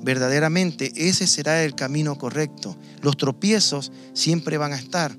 verdaderamente 0.02 0.90
ese 0.96 1.26
será 1.26 1.62
el 1.64 1.74
camino 1.74 2.16
correcto. 2.16 2.78
Los 3.02 3.18
tropiezos 3.18 3.92
siempre 4.14 4.56
van 4.56 4.72
a 4.72 4.78
estar, 4.78 5.14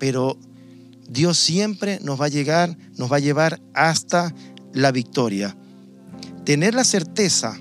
pero 0.00 0.36
Dios 1.08 1.38
siempre 1.38 2.00
nos 2.02 2.20
va 2.20 2.24
a 2.24 2.30
llegar, 2.30 2.76
nos 2.96 3.12
va 3.12 3.18
a 3.18 3.20
llevar 3.20 3.60
hasta 3.74 4.34
la 4.72 4.90
victoria. 4.90 5.56
Tener 6.44 6.74
la 6.74 6.82
certeza 6.82 7.56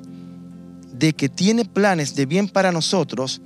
de 0.98 1.14
que 1.14 1.30
tiene 1.30 1.66
planes 1.66 2.16
de 2.16 2.26
bien 2.26 2.48
para 2.48 2.72
nosotros 2.72 3.42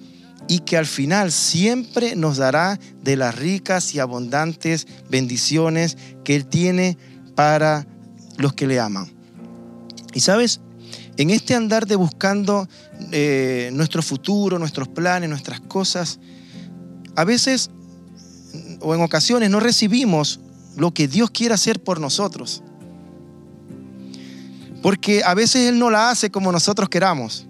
y 0.47 0.59
que 0.59 0.77
al 0.77 0.85
final 0.85 1.31
siempre 1.31 2.15
nos 2.15 2.37
dará 2.37 2.79
de 3.03 3.15
las 3.15 3.35
ricas 3.35 3.93
y 3.93 3.99
abundantes 3.99 4.87
bendiciones 5.09 5.97
que 6.23 6.35
Él 6.35 6.45
tiene 6.45 6.97
para 7.35 7.85
los 8.37 8.53
que 8.53 8.67
le 8.67 8.79
aman. 8.79 9.11
Y 10.13 10.21
sabes, 10.21 10.61
en 11.17 11.29
este 11.29 11.53
andar 11.53 11.85
de 11.85 11.95
buscando 11.95 12.67
eh, 13.11 13.69
nuestro 13.73 14.01
futuro, 14.01 14.57
nuestros 14.57 14.87
planes, 14.87 15.29
nuestras 15.29 15.59
cosas, 15.59 16.19
a 17.15 17.25
veces 17.25 17.69
o 18.81 18.95
en 18.95 19.01
ocasiones 19.01 19.49
no 19.49 19.59
recibimos 19.59 20.39
lo 20.77 20.93
que 20.93 21.07
Dios 21.07 21.29
quiere 21.31 21.53
hacer 21.53 21.83
por 21.83 21.99
nosotros. 21.99 22.63
Porque 24.81 25.21
a 25.23 25.33
veces 25.33 25.67
Él 25.67 25.79
no 25.79 25.89
la 25.89 26.09
hace 26.09 26.29
como 26.29 26.51
nosotros 26.51 26.89
queramos, 26.89 27.45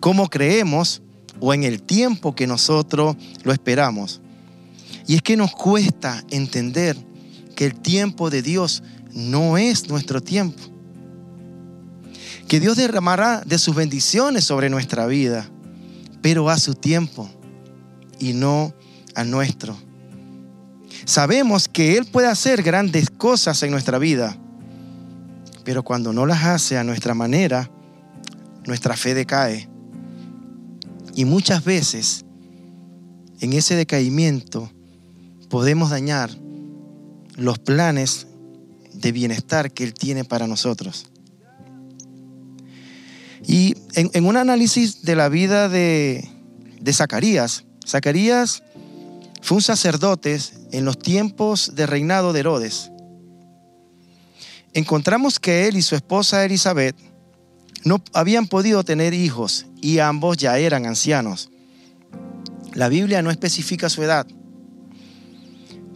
como 0.00 0.28
creemos 0.28 1.02
o 1.40 1.52
en 1.52 1.64
el 1.64 1.82
tiempo 1.82 2.34
que 2.34 2.46
nosotros 2.46 3.16
lo 3.42 3.52
esperamos. 3.52 4.20
Y 5.06 5.16
es 5.16 5.22
que 5.22 5.36
nos 5.36 5.52
cuesta 5.52 6.22
entender 6.30 6.96
que 7.54 7.66
el 7.66 7.74
tiempo 7.74 8.30
de 8.30 8.42
Dios 8.42 8.82
no 9.12 9.58
es 9.58 9.88
nuestro 9.88 10.20
tiempo. 10.20 10.62
Que 12.48 12.60
Dios 12.60 12.76
derramará 12.76 13.42
de 13.44 13.58
sus 13.58 13.74
bendiciones 13.74 14.44
sobre 14.44 14.70
nuestra 14.70 15.06
vida, 15.06 15.48
pero 16.22 16.48
a 16.48 16.58
su 16.58 16.74
tiempo 16.74 17.28
y 18.18 18.32
no 18.32 18.74
a 19.14 19.24
nuestro. 19.24 19.76
Sabemos 21.04 21.68
que 21.68 21.96
Él 21.96 22.06
puede 22.06 22.28
hacer 22.28 22.62
grandes 22.62 23.10
cosas 23.10 23.62
en 23.62 23.70
nuestra 23.70 23.98
vida, 23.98 24.36
pero 25.64 25.82
cuando 25.82 26.12
no 26.12 26.26
las 26.26 26.44
hace 26.44 26.78
a 26.78 26.84
nuestra 26.84 27.14
manera, 27.14 27.70
nuestra 28.66 28.96
fe 28.96 29.14
decae. 29.14 29.68
Y 31.14 31.24
muchas 31.24 31.64
veces 31.64 32.24
en 33.40 33.52
ese 33.52 33.76
decaimiento 33.76 34.70
podemos 35.48 35.90
dañar 35.90 36.30
los 37.36 37.58
planes 37.58 38.26
de 38.92 39.12
bienestar 39.12 39.72
que 39.72 39.84
Él 39.84 39.94
tiene 39.94 40.24
para 40.24 40.46
nosotros. 40.46 41.06
Y 43.46 43.76
en, 43.94 44.24
un 44.24 44.36
análisis 44.36 45.02
de 45.02 45.16
la 45.16 45.28
vida 45.28 45.68
de, 45.68 46.26
Zacarías, 46.90 47.64
Zacarías 47.86 48.62
fue 49.42 49.56
un 49.56 49.62
sacerdote 49.62 50.38
en 50.72 50.84
los 50.84 50.98
tiempos 50.98 51.72
de 51.74 51.86
reinado 51.86 52.32
de 52.32 52.40
Herodes. 52.40 52.90
Encontramos 54.74 55.38
que 55.38 55.68
él 55.68 55.76
y 55.76 55.82
su 55.82 55.94
esposa 55.94 56.44
Elizabeth 56.44 56.96
no 57.84 58.02
habían 58.12 58.48
podido 58.48 58.82
tener 58.82 59.14
hijos 59.14 59.66
y 59.80 60.00
ambos 60.00 60.36
ya 60.36 60.58
eran 60.58 60.84
ancianos. 60.84 61.50
La 62.72 62.88
Biblia 62.88 63.22
no 63.22 63.30
especifica 63.30 63.88
su 63.88 64.02
edad, 64.02 64.26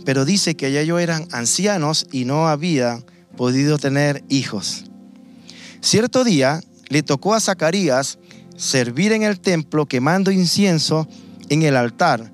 pero 0.04 0.25
dice 0.25 0.54
que 0.54 0.70
ya 0.70 0.80
ellos 0.80 1.00
eran 1.00 1.26
ancianos 1.32 2.06
y 2.12 2.25
no 2.25 2.47
habían 2.47 3.04
podido 3.37 3.78
tener 3.78 4.23
hijos. 4.28 4.85
Cierto 5.80 6.23
día 6.23 6.61
le 6.88 7.02
tocó 7.02 7.35
a 7.35 7.40
Zacarías 7.40 8.20
servir 8.56 9.11
en 9.11 9.25
el 9.25 9.40
templo 9.40 9.87
quemando 9.87 10.30
incienso 10.30 11.08
en 11.49 11.62
el 11.62 11.76
altar. 11.76 12.32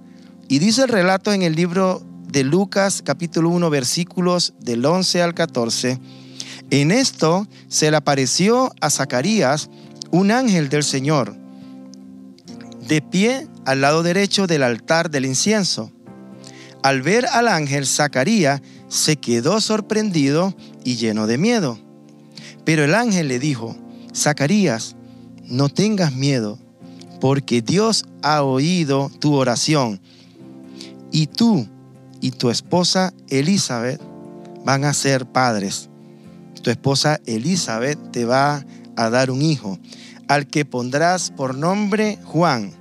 Y 0.48 0.58
dice 0.58 0.82
el 0.82 0.88
relato 0.88 1.32
en 1.32 1.42
el 1.42 1.54
libro 1.54 2.02
de 2.28 2.44
Lucas 2.44 3.00
capítulo 3.02 3.48
1 3.48 3.70
versículos 3.70 4.52
del 4.60 4.84
11 4.84 5.22
al 5.22 5.34
14. 5.34 6.00
En 6.71 6.90
esto 6.90 7.47
se 7.68 7.90
le 7.90 7.97
apareció 7.97 8.73
a 8.80 8.90
Zacarías 8.90 9.71
un 10.11 10.30
ángel 10.30 10.68
del 10.68 10.85
Señor, 10.85 11.37
de 12.88 13.02
pie 13.02 13.49
al 13.64 13.80
lado 13.80 14.02
derecho 14.02 14.47
del 14.47 14.62
altar 14.62 15.11
del 15.11 15.26
incienso. 15.26 15.90
Al 16.83 17.02
ver 17.02 17.26
al 17.26 17.49
ángel, 17.49 17.87
Zacarías 17.87 18.61
se 18.88 19.16
quedó 19.16 19.61
sorprendido 19.61 20.54
y 20.85 20.97
lleno 20.97 21.26
de 21.26 21.38
miedo. 21.38 21.78
Pero 22.64 22.85
el 22.85 22.94
ángel 22.94 23.28
le 23.28 23.38
dijo, 23.38 23.76
Zacarías, 24.14 24.97
no 25.44 25.68
tengas 25.68 26.12
miedo, 26.14 26.59
porque 27.21 27.62
Dios 27.62 28.04
ha 28.23 28.42
oído 28.42 29.11
tu 29.18 29.35
oración. 29.35 30.00
Y 31.11 31.26
tú 31.26 31.68
y 32.21 32.30
tu 32.33 32.50
esposa 32.50 33.12
Elizabeth 33.28 34.00
van 34.64 34.85
a 34.85 34.94
ser 34.94 35.26
padres. 35.26 35.88
Tu 36.64 36.71
esposa 36.71 37.21
Elizabeth 37.26 37.99
te 38.11 38.25
va 38.25 38.64
a 38.97 39.11
dar 39.11 39.30
un 39.30 39.42
hijo, 39.42 39.78
al 40.28 40.47
que 40.47 40.64
pondrás 40.64 41.30
por 41.30 41.54
nombre 41.54 42.18
Juan. 42.25 42.73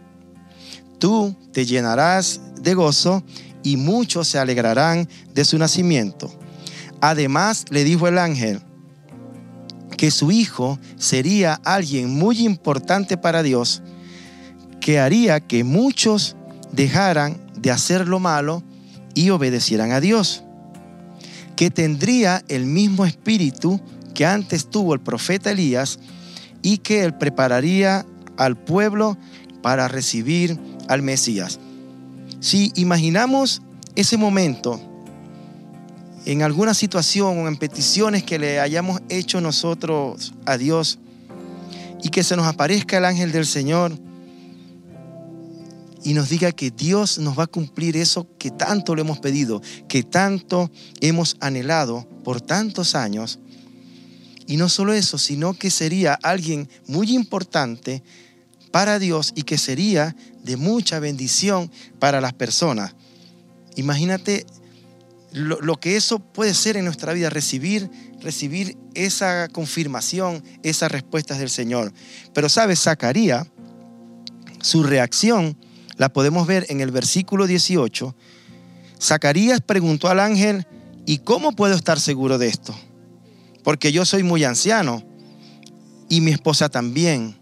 Tú 1.00 1.36
te 1.52 1.66
llenarás 1.66 2.40
de 2.62 2.76
gozo 2.76 3.26
y 3.62 3.76
muchos 3.76 4.30
se 4.30 4.40
alegrarán 4.40 5.10
de 5.34 5.44
su 5.44 5.58
nacimiento. 5.58 6.34
Además 7.02 7.66
le 7.72 7.84
dijo 7.84 8.08
el 8.08 8.20
ángel, 8.20 8.62
que 9.98 10.12
su 10.12 10.32
hijo 10.32 10.80
sería 10.98 11.60
alguien 11.66 12.10
muy 12.10 12.46
importante 12.46 13.18
para 13.18 13.44
Dios, 13.44 13.84
que 14.80 14.98
haría 15.00 15.42
que 15.42 15.66
muchos 15.66 16.38
dejaran 16.72 17.52
de 17.58 17.72
hacer 17.72 18.08
lo 18.08 18.22
malo 18.22 18.64
y 19.14 19.30
obedecieran 19.32 19.92
a 19.92 20.00
Dios, 20.00 20.43
que 21.56 21.70
tendría 21.70 22.44
el 22.48 22.66
mismo 22.66 23.06
espíritu 23.06 23.80
que 24.14 24.26
antes 24.26 24.70
tuvo 24.70 24.94
el 24.94 25.00
profeta 25.00 25.52
Elías 25.52 26.00
y 26.62 26.78
que 26.78 27.04
él 27.04 27.14
prepararía 27.16 28.06
al 28.38 28.58
pueblo 28.58 29.18
para 29.62 29.88
recibir 29.88 30.60
al 30.88 31.02
Mesías. 31.02 31.60
Si 32.40 32.72
imaginamos 32.76 33.62
ese 33.96 34.18
momento, 34.18 34.82
en 36.26 36.42
alguna 36.42 36.74
situación 36.74 37.40
o 37.40 37.48
en 37.48 37.58
peticiones 37.58 38.24
que 38.24 38.40
le 38.40 38.60
hayamos 38.60 39.02
hecho 39.10 39.42
nosotros 39.42 40.34
a 40.46 40.58
Dios 40.58 41.00
y 42.02 42.10
que 42.10 42.24
se 42.24 42.36
nos 42.36 42.48
aparezca 42.48 42.98
el 42.98 43.06
ángel 43.06 43.32
del 43.32 43.46
Señor 43.46 43.98
y 46.04 46.14
nos 46.14 46.30
diga 46.30 46.52
que 46.52 46.72
Dios 46.72 47.18
nos 47.18 47.38
va 47.38 47.44
a 47.44 47.48
cumplir 47.48 47.96
eso 47.96 48.28
que 48.38 48.52
tanto 48.52 48.96
le 48.96 49.02
hemos 49.02 49.20
pedido, 49.20 49.62
que 49.88 50.04
tanto 50.04 50.70
hemos 51.00 51.38
anhelado 51.40 52.08
por 52.24 52.42
tantos 52.42 52.96
años. 52.96 53.40
Y 54.46 54.58
no 54.58 54.68
solo 54.68 54.94
eso, 54.94 55.18
sino 55.18 55.54
que 55.54 55.70
sería 55.70 56.14
alguien 56.22 56.70
muy 56.88 57.16
importante 57.16 58.04
para 58.72 59.00
Dios 59.00 59.32
y 59.36 59.44
que 59.44 59.58
sería 59.58 60.16
de 60.44 60.58
mucha 60.58 61.00
bendición 61.00 61.72
para 62.00 62.20
las 62.20 62.34
personas. 62.34 62.96
Imagínate 63.76 64.46
lo, 65.32 65.80
que 65.80 65.96
eso 65.96 66.20
puede 66.20 66.54
ser 66.54 66.78
en 66.78 66.86
nuestra 66.86 67.14
vida, 67.14 67.30
recibir, 67.30 67.90
recibir 68.22 68.78
esa 68.94 69.48
confirmación, 69.48 70.44
esas 70.62 70.92
respuestas 70.92 71.40
del 71.40 71.50
Señor. 71.50 71.94
Pero 72.34 72.50
sabes, 72.50 72.82
Zacarías, 72.82 73.48
su 74.62 74.84
reacción 74.84 75.58
la 75.98 76.12
podemos 76.12 76.48
ver 76.48 76.66
en 76.70 76.82
el 76.82 76.92
versículo 76.92 77.48
18. 77.48 78.16
Zacarías 79.02 79.62
preguntó 79.62 80.10
al 80.10 80.20
ángel, 80.20 80.66
¿y 81.06 81.20
cómo 81.20 81.52
puedo 81.52 81.76
estar 81.76 82.00
seguro 82.00 82.38
de 82.38 82.48
esto? 82.48 82.74
Porque 83.64 83.92
yo 83.92 84.06
soy 84.06 84.24
muy 84.24 84.44
anciano 84.44 85.04
y 86.10 86.22
mi 86.22 86.32
esposa 86.32 86.70
también. 86.70 87.38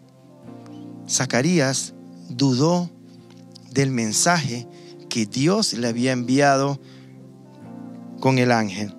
Zacarías 1.09 1.93
dudó 2.29 2.89
del 3.71 3.91
mensaje 3.91 4.67
que 5.09 5.25
Dios 5.25 5.73
le 5.73 5.87
había 5.87 6.11
enviado 6.11 6.79
con 8.19 8.37
el 8.37 8.51
ángel. 8.51 8.95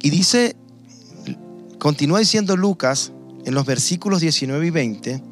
Y 0.00 0.10
dice, 0.10 0.56
continúa 1.78 2.20
diciendo 2.20 2.56
Lucas 2.56 3.12
en 3.44 3.54
los 3.54 3.66
versículos 3.66 4.20
19 4.20 4.66
y 4.66 4.70
20, 4.70 5.22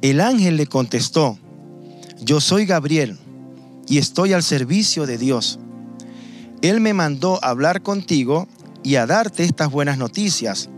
el 0.00 0.20
ángel 0.20 0.56
le 0.56 0.66
contestó, 0.66 1.38
yo 2.20 2.40
soy 2.40 2.66
Gabriel 2.66 3.16
y 3.88 3.98
estoy 3.98 4.32
al 4.32 4.42
servicio 4.42 5.06
de 5.06 5.18
Dios. 5.18 5.58
Él 6.62 6.80
me 6.80 6.94
mandó 6.94 7.42
a 7.42 7.50
hablar 7.50 7.82
contigo 7.82 8.48
y 8.82 8.96
a 8.96 9.06
darte 9.06 9.44
estas 9.44 9.70
buenas 9.70 9.98
noticias. 9.98 10.68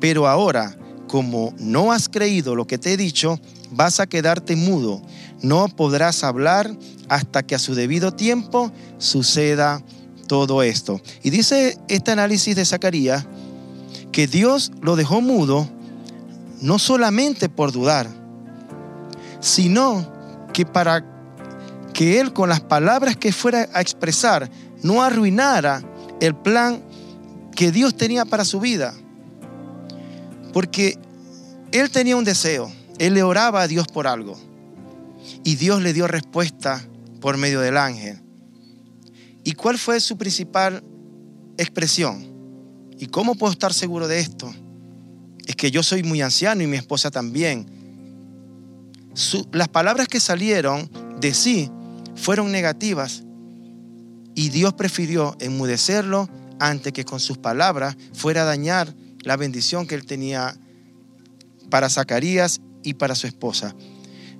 Pero 0.00 0.28
ahora, 0.28 0.76
como 1.08 1.54
no 1.58 1.92
has 1.92 2.08
creído 2.08 2.54
lo 2.54 2.66
que 2.66 2.78
te 2.78 2.92
he 2.92 2.96
dicho, 2.96 3.40
vas 3.70 4.00
a 4.00 4.06
quedarte 4.06 4.56
mudo. 4.56 5.02
No 5.42 5.68
podrás 5.68 6.24
hablar 6.24 6.76
hasta 7.08 7.42
que 7.42 7.54
a 7.54 7.58
su 7.58 7.74
debido 7.74 8.12
tiempo 8.12 8.72
suceda 8.98 9.82
todo 10.26 10.62
esto. 10.62 11.00
Y 11.22 11.30
dice 11.30 11.78
este 11.88 12.10
análisis 12.10 12.56
de 12.56 12.64
Zacarías 12.64 13.26
que 14.10 14.26
Dios 14.26 14.72
lo 14.80 14.96
dejó 14.96 15.20
mudo 15.20 15.68
no 16.60 16.78
solamente 16.78 17.48
por 17.48 17.72
dudar, 17.72 18.08
sino 19.40 20.13
que 20.54 20.64
para 20.64 21.04
que 21.92 22.18
él 22.20 22.32
con 22.32 22.48
las 22.48 22.60
palabras 22.60 23.16
que 23.16 23.32
fuera 23.32 23.68
a 23.74 23.82
expresar 23.82 24.50
no 24.82 25.02
arruinara 25.02 25.82
el 26.20 26.34
plan 26.34 26.82
que 27.54 27.70
Dios 27.70 27.96
tenía 27.96 28.24
para 28.24 28.44
su 28.46 28.60
vida. 28.60 28.94
Porque 30.52 30.98
él 31.72 31.90
tenía 31.90 32.16
un 32.16 32.24
deseo, 32.24 32.72
él 32.98 33.14
le 33.14 33.22
oraba 33.22 33.62
a 33.62 33.68
Dios 33.68 33.86
por 33.88 34.06
algo 34.06 34.38
y 35.42 35.56
Dios 35.56 35.82
le 35.82 35.92
dio 35.92 36.06
respuesta 36.06 36.82
por 37.20 37.36
medio 37.36 37.60
del 37.60 37.76
ángel. 37.76 38.20
¿Y 39.42 39.52
cuál 39.52 39.78
fue 39.78 40.00
su 40.00 40.16
principal 40.16 40.82
expresión? 41.58 42.32
¿Y 42.98 43.06
cómo 43.06 43.34
puedo 43.34 43.52
estar 43.52 43.74
seguro 43.74 44.08
de 44.08 44.20
esto? 44.20 44.52
Es 45.46 45.56
que 45.56 45.70
yo 45.70 45.82
soy 45.82 46.02
muy 46.02 46.22
anciano 46.22 46.62
y 46.62 46.66
mi 46.66 46.76
esposa 46.76 47.10
también. 47.10 47.66
Las 49.52 49.68
palabras 49.68 50.08
que 50.08 50.20
salieron 50.20 50.90
de 51.20 51.34
sí 51.34 51.70
fueron 52.16 52.50
negativas 52.50 53.22
y 54.34 54.48
Dios 54.48 54.74
prefirió 54.74 55.36
enmudecerlo 55.38 56.28
antes 56.58 56.92
que 56.92 57.04
con 57.04 57.20
sus 57.20 57.38
palabras 57.38 57.96
fuera 58.12 58.42
a 58.42 58.44
dañar 58.44 58.94
la 59.20 59.36
bendición 59.36 59.86
que 59.86 59.94
él 59.94 60.06
tenía 60.06 60.56
para 61.70 61.88
Zacarías 61.88 62.60
y 62.82 62.94
para 62.94 63.14
su 63.14 63.26
esposa. 63.26 63.74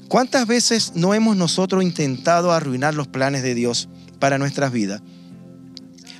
¿Cuántas 0.09 0.47
veces 0.47 0.93
no 0.95 1.15
hemos 1.15 1.37
nosotros 1.37 1.83
intentado 1.83 2.53
arruinar 2.53 2.95
los 2.95 3.09
planes 3.09 3.43
de 3.43 3.55
Dios 3.55 3.89
para 4.19 4.39
nuestras 4.39 4.71
vidas? 4.71 5.03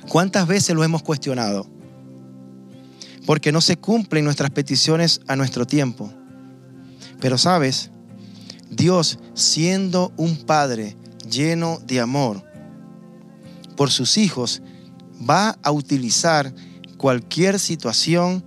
¿Cuántas 0.09 0.47
veces 0.47 0.75
lo 0.75 0.83
hemos 0.83 1.03
cuestionado? 1.03 1.67
Porque 3.25 3.51
no 3.51 3.61
se 3.61 3.77
cumplen 3.77 4.25
nuestras 4.25 4.51
peticiones 4.51 5.21
a 5.27 5.35
nuestro 5.35 5.65
tiempo. 5.65 6.11
Pero 7.19 7.37
sabes, 7.37 7.91
Dios 8.69 9.19
siendo 9.33 10.11
un 10.17 10.37
Padre 10.37 10.95
lleno 11.29 11.79
de 11.85 11.99
amor 11.99 12.43
por 13.75 13.91
sus 13.91 14.17
hijos, 14.17 14.61
va 15.27 15.57
a 15.63 15.71
utilizar 15.71 16.53
cualquier 16.97 17.59
situación 17.59 18.43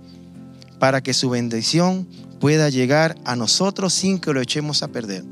para 0.79 1.01
que 1.01 1.13
su 1.13 1.29
bendición 1.29 2.07
pueda 2.39 2.69
llegar 2.69 3.15
a 3.25 3.35
nosotros 3.35 3.93
sin 3.93 4.19
que 4.19 4.33
lo 4.33 4.41
echemos 4.41 4.81
a 4.81 4.87
perder. 4.87 5.23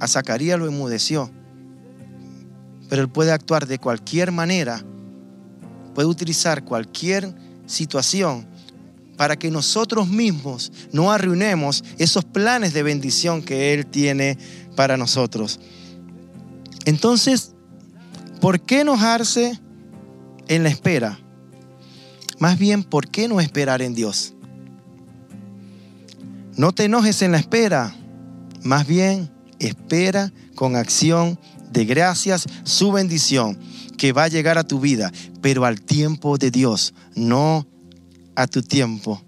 A 0.00 0.06
Zacarías 0.06 0.58
lo 0.58 0.66
enmudeció, 0.66 1.30
pero 2.88 3.02
él 3.02 3.08
puede 3.08 3.32
actuar 3.32 3.66
de 3.66 3.78
cualquier 3.78 4.32
manera 4.32 4.84
puede 5.98 6.10
utilizar 6.10 6.64
cualquier 6.64 7.34
situación 7.66 8.46
para 9.18 9.36
que 9.36 9.50
nosotros 9.50 10.08
mismos 10.08 10.72
no 10.92 11.10
arruinemos 11.10 11.84
esos 11.98 12.24
planes 12.24 12.72
de 12.72 12.84
bendición 12.84 13.42
que 13.42 13.74
Él 13.74 13.84
tiene 13.84 14.38
para 14.76 14.96
nosotros. 14.96 15.58
Entonces, 16.86 17.52
¿por 18.40 18.60
qué 18.60 18.80
enojarse 18.80 19.58
en 20.46 20.62
la 20.62 20.68
espera? 20.70 21.18
Más 22.38 22.58
bien, 22.58 22.84
¿por 22.84 23.08
qué 23.08 23.26
no 23.26 23.40
esperar 23.40 23.82
en 23.82 23.92
Dios? 23.92 24.34
No 26.56 26.70
te 26.72 26.84
enojes 26.84 27.20
en 27.22 27.32
la 27.32 27.38
espera, 27.38 27.96
más 28.62 28.86
bien 28.86 29.30
espera 29.58 30.32
con 30.54 30.76
acción 30.76 31.40
de 31.72 31.84
gracias 31.84 32.46
su 32.62 32.92
bendición 32.92 33.58
que 33.96 34.12
va 34.12 34.24
a 34.24 34.28
llegar 34.28 34.58
a 34.58 34.64
tu 34.64 34.78
vida, 34.78 35.12
pero 35.40 35.64
al 35.64 35.80
tiempo 35.80 36.38
de 36.38 36.52
Dios, 36.52 36.94
no 37.16 37.66
a 38.38 38.46
tu 38.46 38.62
tiempo. 38.62 39.20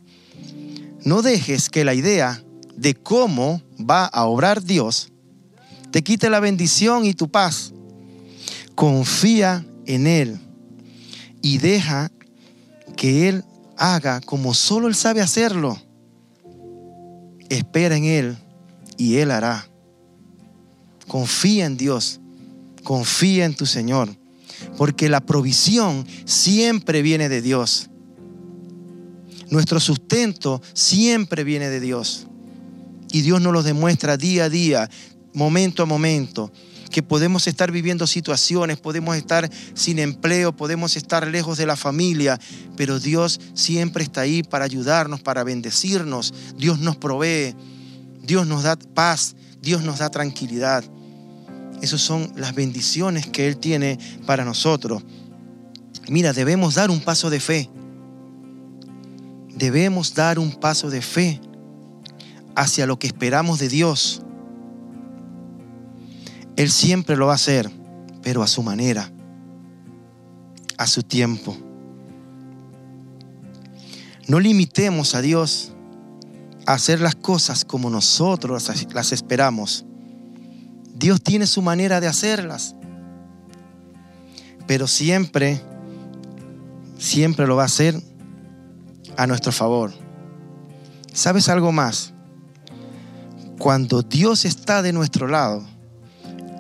No 1.05 1.21
dejes 1.21 1.69
que 1.69 1.85
la 1.85 1.95
idea 1.95 2.41
de 2.77 2.95
cómo 2.95 3.61
va 3.79 4.07
a 4.07 4.27
obrar 4.27 4.63
Dios 4.63 5.11
te 5.91 6.03
quite 6.03 6.31
la 6.31 6.39
bendición 6.39 7.05
y 7.05 7.15
tu 7.15 7.29
paz. 7.29 7.73
Confía 8.77 9.67
en 9.85 10.07
Él 10.07 10.39
y 11.43 11.59
deja 11.59 12.13
que 12.97 13.29
Él 13.29 13.45
haga 13.77 14.21
como 14.21 14.55
solo 14.55 14.87
Él 14.87 14.95
sabe 14.95 15.21
hacerlo. 15.21 15.77
Espera 17.49 17.97
en 17.97 18.05
Él 18.05 18.39
y 18.97 19.17
Él 19.17 19.33
hará. 19.33 19.69
Confía 21.09 21.67
en 21.67 21.77
Dios, 21.77 22.21
confía 22.85 23.45
en 23.45 23.57
tu 23.57 23.67
Señor, 23.67 24.17
porque 24.77 25.09
la 25.09 25.21
provisión 25.21 26.07
siempre 26.25 27.03
viene 27.03 27.29
de 27.29 27.43
Dios. 27.43 27.90
Nuestro 29.51 29.81
sustento 29.81 30.63
siempre 30.73 31.45
viene 31.45 31.69
de 31.69 31.81
Dios. 31.81 32.27
Y 33.13 33.23
Dios 33.23 33.41
nos 33.41 33.53
lo 33.53 33.63
demuestra 33.65 34.17
día 34.17 34.45
a 34.45 34.49
día, 34.49 34.89
momento 35.35 35.83
a 35.83 35.87
momento, 35.87 36.53
que 36.91 37.03
podemos 37.03 37.47
estar 37.49 37.73
viviendo 37.73 38.07
situaciones, 38.07 38.79
podemos 38.79 39.17
estar 39.17 39.51
sin 39.75 39.99
empleo, 39.99 40.55
podemos 40.55 40.97
estar 40.97 41.27
lejos 41.27 41.59
de 41.59 41.67
la 41.67 41.77
familia, 41.77 42.39
pero 42.77 43.01
Dios 43.01 43.41
siempre 43.55 44.05
está 44.05 44.23
ahí 44.23 44.45
para 44.45 44.65
ayudarnos, 44.65 45.21
para 45.21 45.43
bendecirnos. 45.43 46.33
Dios 46.57 46.79
nos 46.79 46.97
provee, 46.97 47.55
Dios 48.23 48.47
nos 48.47 48.63
da 48.63 48.77
paz, 48.77 49.35
Dios 49.61 49.83
nos 49.83 49.99
da 49.99 50.11
tranquilidad. 50.11 50.85
Esas 51.83 52.01
son 52.01 52.33
las 52.37 52.55
bendiciones 52.55 53.27
que 53.27 53.49
Él 53.49 53.57
tiene 53.57 53.99
para 54.27 54.45
nosotros. 54.45 55.03
Mira, 56.09 56.33
debemos 56.33 56.75
dar 56.75 56.91
un 56.91 57.01
paso 57.01 57.31
de 57.31 57.41
fe 57.41 57.71
debemos 59.61 60.15
dar 60.15 60.39
un 60.39 60.53
paso 60.53 60.89
de 60.89 61.03
fe 61.03 61.39
hacia 62.57 62.87
lo 62.87 62.99
que 62.99 63.07
esperamos 63.07 63.59
de 63.59 63.69
Dios. 63.69 64.23
Él 66.57 66.71
siempre 66.71 67.15
lo 67.15 67.27
va 67.27 67.33
a 67.33 67.35
hacer, 67.37 67.71
pero 68.23 68.43
a 68.43 68.47
su 68.47 68.63
manera, 68.63 69.13
a 70.79 70.87
su 70.87 71.03
tiempo. 71.03 71.57
No 74.27 74.41
limitemos 74.41 75.15
a 75.15 75.21
Dios 75.21 75.73
a 76.67 76.73
hacer 76.73 77.01
las 77.01 77.15
cosas 77.15 77.67
como 77.67 77.91
nosotros 77.91 78.71
las 78.95 79.13
esperamos. 79.13 79.85
Dios 80.95 81.21
tiene 81.23 81.47
su 81.47 81.61
manera 81.61 82.01
de 82.01 82.07
hacerlas, 82.07 82.75
pero 84.67 84.87
siempre, 84.87 85.61
siempre 86.99 87.47
lo 87.47 87.57
va 87.57 87.65
a 87.65 87.67
hacer 87.67 88.01
a 89.17 89.27
nuestro 89.27 89.53
favor. 89.53 89.93
¿Sabes 91.13 91.49
algo 91.49 91.73
más? 91.73 92.13
Cuando 93.59 94.03
Dios 94.03 94.45
está 94.45 94.83
de 94.83 94.93
nuestro 94.93 95.29
lado, 95.29 95.65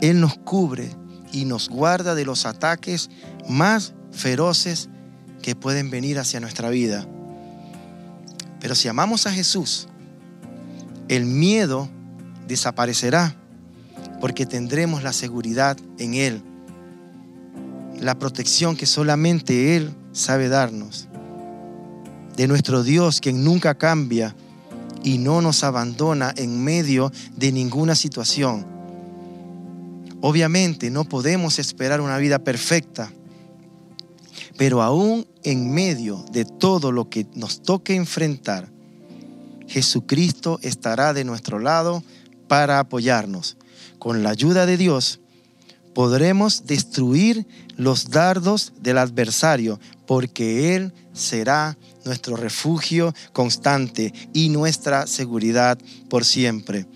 Él 0.03 0.21
nos 0.21 0.37
cubre 0.39 0.91
y 1.33 1.45
nos 1.45 1.69
guarda 1.69 2.15
de 2.15 2.25
los 2.25 2.47
ataques 2.47 3.11
más 3.49 3.95
feroces 4.11 4.89
que 5.43 5.55
pueden 5.55 5.91
venir 5.91 6.19
hacia 6.19 6.41
nuestra 6.41 6.69
vida. 6.69 7.07
Pero 8.61 8.75
si 8.75 8.89
amamos 8.89 9.27
a 9.27 9.33
Jesús, 9.33 9.89
el 11.09 11.25
miedo 11.25 11.89
desaparecerá 12.47 13.35
porque 14.21 14.45
tendremos 14.45 15.03
la 15.03 15.13
seguridad 15.13 15.79
en 15.99 16.15
Él, 16.15 16.43
la 17.99 18.19
protección 18.19 18.77
que 18.77 18.87
solamente 18.87 19.77
Él 19.77 19.95
sabe 20.13 20.49
darnos 20.49 21.10
de 22.37 22.49
nuestro 22.49 22.83
Dios, 22.83 23.21
quien 23.21 23.45
nunca 23.45 23.75
cambia 23.75 24.35
y 25.03 25.19
no 25.19 25.40
nos 25.40 25.64
abandona 25.64 26.33
en 26.37 26.62
medio 26.62 27.12
de 27.37 27.53
ninguna 27.53 27.95
situación. 27.95 28.66
Obviamente 30.21 30.90
no 30.90 31.05
podemos 31.05 31.59
esperar 31.59 32.01
una 32.01 32.19
vida 32.19 32.38
perfecta, 32.38 33.11
pero 34.57 34.83
aún 34.83 35.27
en 35.43 35.73
medio 35.73 36.25
de 36.33 36.45
todo 36.45 36.93
lo 36.93 37.09
que 37.09 37.27
nos 37.35 37.62
toque 37.62 37.95
enfrentar, 37.95 38.71
Jesucristo 39.66 40.59
estará 40.62 41.14
de 41.14 41.25
nuestro 41.25 41.59
lado 41.59 42.03
para 42.49 42.81
apoyarnos. 42.81 43.57
Con 43.99 44.23
la 44.23 44.31
ayuda 44.31 44.66
de 44.66 44.77
Dios 44.77 45.21
podremos 45.95 46.66
destruir 46.66 47.47
los 47.77 48.11
dardos 48.11 48.73
del 48.81 48.99
adversario, 48.99 49.81
porque 50.07 50.75
Él 50.75 50.93
será 51.12 51.79
nuestro 52.05 52.37
refugio 52.37 53.15
constante 53.33 54.13
y 54.33 54.49
nuestra 54.49 55.07
seguridad 55.07 55.79
por 56.09 56.25
siempre. 56.25 56.87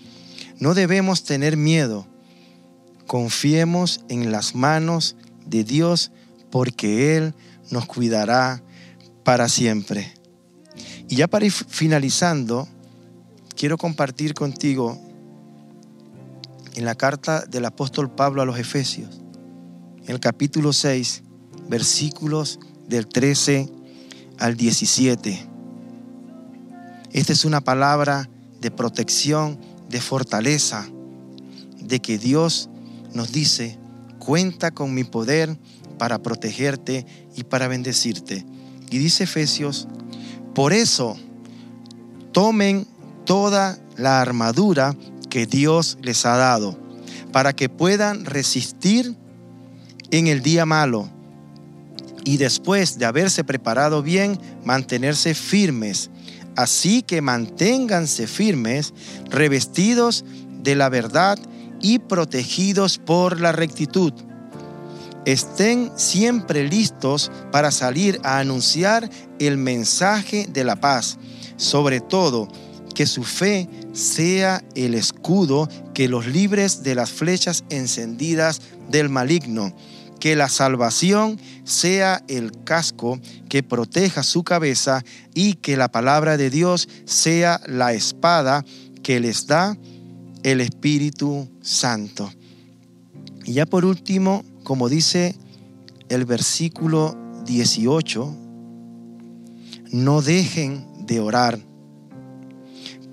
No 0.59 0.73
debemos 0.73 1.23
tener 1.23 1.57
miedo. 1.57 2.07
Confiemos 3.07 4.01
en 4.09 4.31
las 4.31 4.55
manos 4.55 5.15
de 5.45 5.63
Dios 5.63 6.11
porque 6.49 7.17
Él 7.17 7.33
nos 7.69 7.85
cuidará 7.85 8.63
para 9.23 9.49
siempre. 9.49 10.13
Y 11.07 11.17
ya 11.17 11.27
para 11.27 11.45
ir 11.45 11.51
finalizando, 11.51 12.67
quiero 13.55 13.77
compartir 13.77 14.33
contigo 14.33 14.99
en 16.75 16.85
la 16.85 16.95
carta 16.95 17.45
del 17.45 17.65
apóstol 17.65 18.13
Pablo 18.13 18.41
a 18.41 18.45
los 18.45 18.59
Efesios, 18.59 19.21
en 20.03 20.11
el 20.11 20.19
capítulo 20.19 20.73
6, 20.73 21.23
versículos 21.69 22.59
del 22.87 23.07
13 23.07 23.69
al 24.39 24.55
17. 24.57 25.47
Esta 27.11 27.33
es 27.33 27.45
una 27.45 27.61
palabra 27.61 28.29
de 28.59 28.71
protección, 28.71 29.57
de 29.89 30.01
fortaleza, 30.01 30.87
de 31.79 31.99
que 31.99 32.17
Dios 32.17 32.69
nos 33.13 33.31
dice, 33.31 33.77
cuenta 34.19 34.71
con 34.71 34.93
mi 34.93 35.03
poder 35.03 35.57
para 35.97 36.19
protegerte 36.19 37.05
y 37.35 37.43
para 37.43 37.67
bendecirte. 37.67 38.45
Y 38.89 38.97
dice 38.97 39.23
Efesios, 39.23 39.87
por 40.53 40.73
eso 40.73 41.17
tomen 42.31 42.85
toda 43.25 43.79
la 43.97 44.21
armadura 44.21 44.95
que 45.29 45.45
Dios 45.45 45.97
les 46.01 46.25
ha 46.25 46.37
dado, 46.37 46.77
para 47.31 47.53
que 47.53 47.69
puedan 47.69 48.25
resistir 48.25 49.15
en 50.11 50.27
el 50.27 50.41
día 50.41 50.65
malo 50.65 51.09
y 52.25 52.37
después 52.37 52.97
de 52.97 53.05
haberse 53.05 53.45
preparado 53.45 54.03
bien, 54.03 54.37
mantenerse 54.65 55.33
firmes. 55.33 56.09
Así 56.57 57.03
que 57.03 57.21
manténganse 57.21 58.27
firmes, 58.27 58.93
revestidos 59.29 60.25
de 60.61 60.75
la 60.75 60.89
verdad 60.89 61.37
y 61.81 61.99
protegidos 61.99 62.97
por 62.97 63.39
la 63.39 63.51
rectitud. 63.51 64.11
Estén 65.25 65.91
siempre 65.95 66.67
listos 66.67 67.31
para 67.51 67.71
salir 67.71 68.19
a 68.23 68.39
anunciar 68.39 69.09
el 69.39 69.57
mensaje 69.57 70.47
de 70.51 70.63
la 70.63 70.75
paz. 70.75 71.17
Sobre 71.57 71.99
todo, 71.99 72.47
que 72.95 73.05
su 73.05 73.23
fe 73.23 73.69
sea 73.93 74.63
el 74.75 74.95
escudo 74.95 75.69
que 75.93 76.07
los 76.07 76.25
libres 76.25 76.81
de 76.83 76.95
las 76.95 77.11
flechas 77.11 77.63
encendidas 77.69 78.61
del 78.89 79.09
maligno 79.09 79.73
que 80.25 80.35
la 80.35 80.49
salvación 80.49 81.39
sea 81.65 82.23
el 82.29 82.63
casco 82.63 83.19
que 83.49 83.63
proteja 83.63 84.23
su 84.23 84.43
cabeza 84.43 85.03
y 85.33 85.55
que 85.55 85.75
la 85.75 85.89
palabra 85.89 86.37
de 86.37 86.49
Dios 86.49 86.87
sea 87.03 87.59
la 87.67 87.93
espada 87.93 88.63
que 89.03 89.19
les 89.19 89.47
da 89.47 89.77
el 90.43 90.61
Espíritu 90.61 91.49
Santo. 91.61 92.31
Y 93.43 93.53
ya 93.53 93.65
por 93.65 93.83
último, 93.83 94.45
como 94.63 94.87
dice 94.87 95.35
el 96.07 96.23
versículo 96.23 97.17
18, 97.45 98.37
no 99.91 100.21
dejen 100.21 100.85
de 101.05 101.19
orar. 101.19 101.59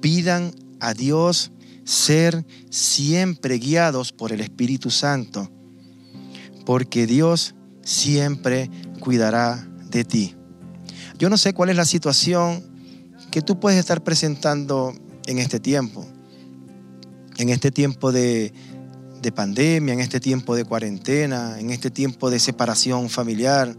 Pidan 0.00 0.54
a 0.78 0.94
Dios 0.94 1.50
ser 1.84 2.44
siempre 2.70 3.58
guiados 3.58 4.12
por 4.12 4.32
el 4.32 4.40
Espíritu 4.40 4.90
Santo 4.90 5.50
porque 6.64 7.06
Dios 7.06 7.54
siempre 7.82 8.70
cuidará 9.00 9.66
de 9.90 10.04
ti. 10.04 10.34
Yo 11.18 11.30
no 11.30 11.36
sé 11.36 11.54
cuál 11.54 11.70
es 11.70 11.76
la 11.76 11.84
situación 11.84 12.62
que 13.30 13.42
tú 13.42 13.60
puedes 13.60 13.78
estar 13.78 14.02
presentando 14.02 14.94
en 15.26 15.38
este 15.38 15.60
tiempo, 15.60 16.06
en 17.38 17.48
este 17.48 17.70
tiempo 17.70 18.12
de, 18.12 18.52
de 19.22 19.32
pandemia, 19.32 19.94
en 19.94 20.00
este 20.00 20.20
tiempo 20.20 20.56
de 20.56 20.64
cuarentena, 20.64 21.58
en 21.60 21.70
este 21.70 21.90
tiempo 21.90 22.28
de 22.30 22.40
separación 22.40 23.08
familiar, 23.08 23.74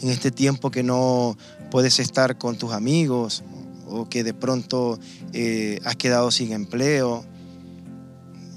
en 0.00 0.08
este 0.10 0.30
tiempo 0.30 0.70
que 0.70 0.82
no 0.82 1.36
puedes 1.70 2.00
estar 2.00 2.36
con 2.36 2.56
tus 2.56 2.72
amigos 2.72 3.44
o 3.86 4.08
que 4.08 4.24
de 4.24 4.34
pronto 4.34 4.98
eh, 5.32 5.80
has 5.84 5.96
quedado 5.96 6.30
sin 6.30 6.52
empleo. 6.52 7.24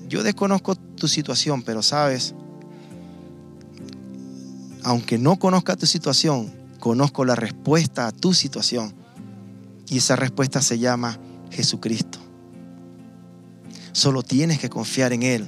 Yo 0.07 0.23
desconozco 0.23 0.75
tu 0.75 1.07
situación, 1.07 1.63
pero 1.63 1.81
sabes, 1.83 2.35
aunque 4.83 5.17
no 5.17 5.37
conozca 5.37 5.75
tu 5.75 5.85
situación, 5.85 6.51
conozco 6.79 7.25
la 7.25 7.35
respuesta 7.35 8.07
a 8.07 8.11
tu 8.11 8.33
situación. 8.33 8.93
Y 9.87 9.97
esa 9.97 10.15
respuesta 10.15 10.61
se 10.61 10.79
llama 10.79 11.19
Jesucristo. 11.51 12.19
Solo 13.91 14.23
tienes 14.23 14.59
que 14.59 14.69
confiar 14.69 15.13
en 15.13 15.23
Él. 15.23 15.47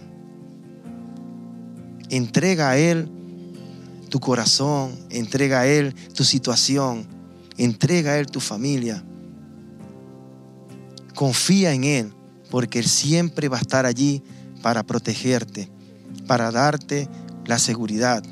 Entrega 2.09 2.69
a 2.69 2.77
Él 2.77 3.09
tu 4.09 4.19
corazón, 4.19 4.91
entrega 5.09 5.61
a 5.61 5.67
Él 5.67 5.95
tu 6.13 6.23
situación, 6.23 7.07
entrega 7.57 8.11
a 8.11 8.17
Él 8.19 8.27
tu 8.27 8.39
familia. 8.39 9.03
Confía 11.15 11.73
en 11.73 11.83
Él, 11.83 12.13
porque 12.51 12.79
Él 12.79 12.87
siempre 12.87 13.49
va 13.49 13.57
a 13.57 13.61
estar 13.61 13.85
allí 13.85 14.21
para 14.61 14.83
protegerte, 14.83 15.69
para 16.27 16.51
darte 16.51 17.07
la 17.45 17.57
seguridad. 17.59 18.23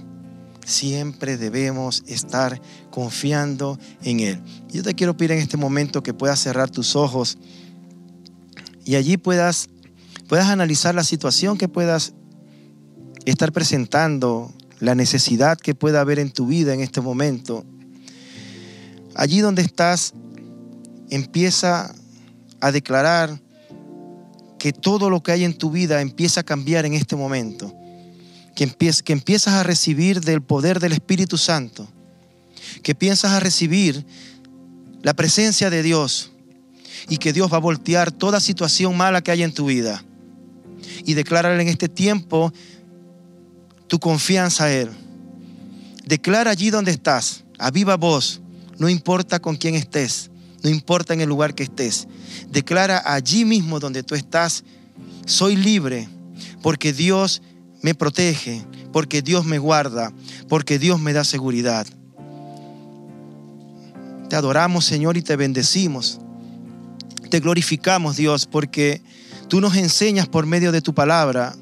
Siempre 0.65 1.37
debemos 1.37 2.03
estar 2.07 2.61
confiando 2.91 3.79
en 4.03 4.19
Él. 4.19 4.41
Yo 4.69 4.83
te 4.83 4.93
quiero 4.93 5.17
pedir 5.17 5.31
en 5.31 5.39
este 5.39 5.57
momento 5.57 6.03
que 6.03 6.13
puedas 6.13 6.39
cerrar 6.39 6.69
tus 6.69 6.95
ojos 6.95 7.37
y 8.85 8.95
allí 8.95 9.17
puedas, 9.17 9.69
puedas 10.27 10.47
analizar 10.47 10.95
la 10.95 11.03
situación 11.03 11.57
que 11.57 11.67
puedas 11.67 12.13
estar 13.25 13.51
presentando 13.51 14.53
la 14.79 14.95
necesidad 14.95 15.57
que 15.57 15.75
pueda 15.75 16.01
haber 16.01 16.19
en 16.19 16.31
tu 16.31 16.47
vida 16.47 16.73
en 16.73 16.81
este 16.81 17.01
momento. 17.01 17.63
Allí 19.15 19.39
donde 19.39 19.61
estás, 19.61 20.13
empieza 21.09 21.93
a 22.59 22.71
declarar 22.71 23.39
que 24.57 24.73
todo 24.73 25.09
lo 25.09 25.21
que 25.21 25.31
hay 25.31 25.43
en 25.43 25.57
tu 25.57 25.69
vida 25.71 26.01
empieza 26.01 26.41
a 26.41 26.43
cambiar 26.43 26.85
en 26.85 26.93
este 26.93 27.15
momento. 27.15 27.73
Que, 28.55 28.69
que 29.03 29.13
empiezas 29.13 29.53
a 29.53 29.63
recibir 29.63 30.21
del 30.21 30.41
poder 30.41 30.79
del 30.79 30.93
Espíritu 30.93 31.37
Santo. 31.37 31.87
Que 32.83 32.95
piensas 32.95 33.31
a 33.31 33.39
recibir 33.39 34.05
la 35.01 35.13
presencia 35.13 35.69
de 35.69 35.83
Dios 35.83 36.31
y 37.09 37.17
que 37.17 37.33
Dios 37.33 37.51
va 37.51 37.57
a 37.57 37.61
voltear 37.61 38.11
toda 38.11 38.39
situación 38.39 38.95
mala 38.95 39.21
que 39.21 39.31
hay 39.31 39.43
en 39.43 39.53
tu 39.53 39.65
vida. 39.65 40.03
Y 41.05 41.13
declarar 41.13 41.59
en 41.59 41.67
este 41.67 41.89
tiempo 41.89 42.53
tu 43.87 43.99
confianza 43.99 44.65
a 44.65 44.71
Él. 44.71 44.89
Declara 46.05 46.51
allí 46.51 46.69
donde 46.69 46.91
estás, 46.91 47.43
a 47.57 47.71
viva 47.71 47.95
voz, 47.97 48.41
no 48.77 48.89
importa 48.89 49.39
con 49.39 49.55
quién 49.55 49.75
estés, 49.75 50.29
no 50.63 50.69
importa 50.69 51.13
en 51.13 51.21
el 51.21 51.29
lugar 51.29 51.55
que 51.55 51.63
estés. 51.63 52.07
Declara 52.49 53.01
allí 53.05 53.45
mismo 53.45 53.79
donde 53.79 54.03
tú 54.03 54.15
estás, 54.15 54.63
soy 55.25 55.55
libre 55.55 56.09
porque 56.61 56.93
Dios 56.93 57.41
me 57.81 57.95
protege, 57.95 58.65
porque 58.91 59.21
Dios 59.21 59.45
me 59.45 59.57
guarda, 59.59 60.11
porque 60.47 60.79
Dios 60.79 60.99
me 60.99 61.13
da 61.13 61.23
seguridad. 61.23 61.87
Te 64.29 64.35
adoramos, 64.35 64.85
Señor, 64.85 65.17
y 65.17 65.21
te 65.21 65.35
bendecimos. 65.35 66.19
Te 67.29 67.39
glorificamos, 67.39 68.17
Dios, 68.17 68.45
porque 68.45 69.01
tú 69.47 69.61
nos 69.61 69.75
enseñas 69.75 70.27
por 70.27 70.45
medio 70.45 70.71
de 70.71 70.81
tu 70.81 70.93
palabra 70.93 71.55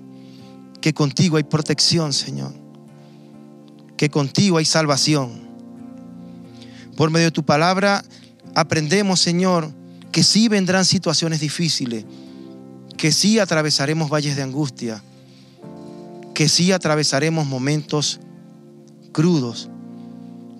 que 0.81 0.93
contigo 0.93 1.37
hay 1.37 1.43
protección, 1.43 2.13
Señor, 2.13 2.53
que 3.97 4.09
contigo 4.09 4.57
hay 4.57 4.65
salvación. 4.65 5.47
Por 6.95 7.11
medio 7.11 7.27
de 7.27 7.31
tu 7.31 7.43
palabra 7.43 8.03
aprendemos, 8.55 9.19
Señor, 9.19 9.71
que 10.11 10.23
sí 10.23 10.47
vendrán 10.47 10.85
situaciones 10.85 11.39
difíciles, 11.39 12.05
que 12.97 13.11
sí 13.11 13.39
atravesaremos 13.39 14.09
valles 14.09 14.35
de 14.35 14.43
angustia, 14.43 15.03
que 16.39 16.47
sí 16.47 16.71
atravesaremos 16.71 17.45
momentos 17.47 18.21
crudos, 19.11 19.69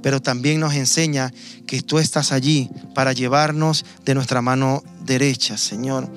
pero 0.03 0.21
también 0.21 0.59
nos 0.59 0.73
enseña 0.73 1.31
que 1.65 1.81
tú 1.81 1.99
estás 1.99 2.33
allí 2.33 2.69
para 2.93 3.13
llevarnos 3.13 3.85
de 4.03 4.13
nuestra 4.13 4.41
mano 4.41 4.83
derecha, 5.05 5.55
Señor. 5.55 6.11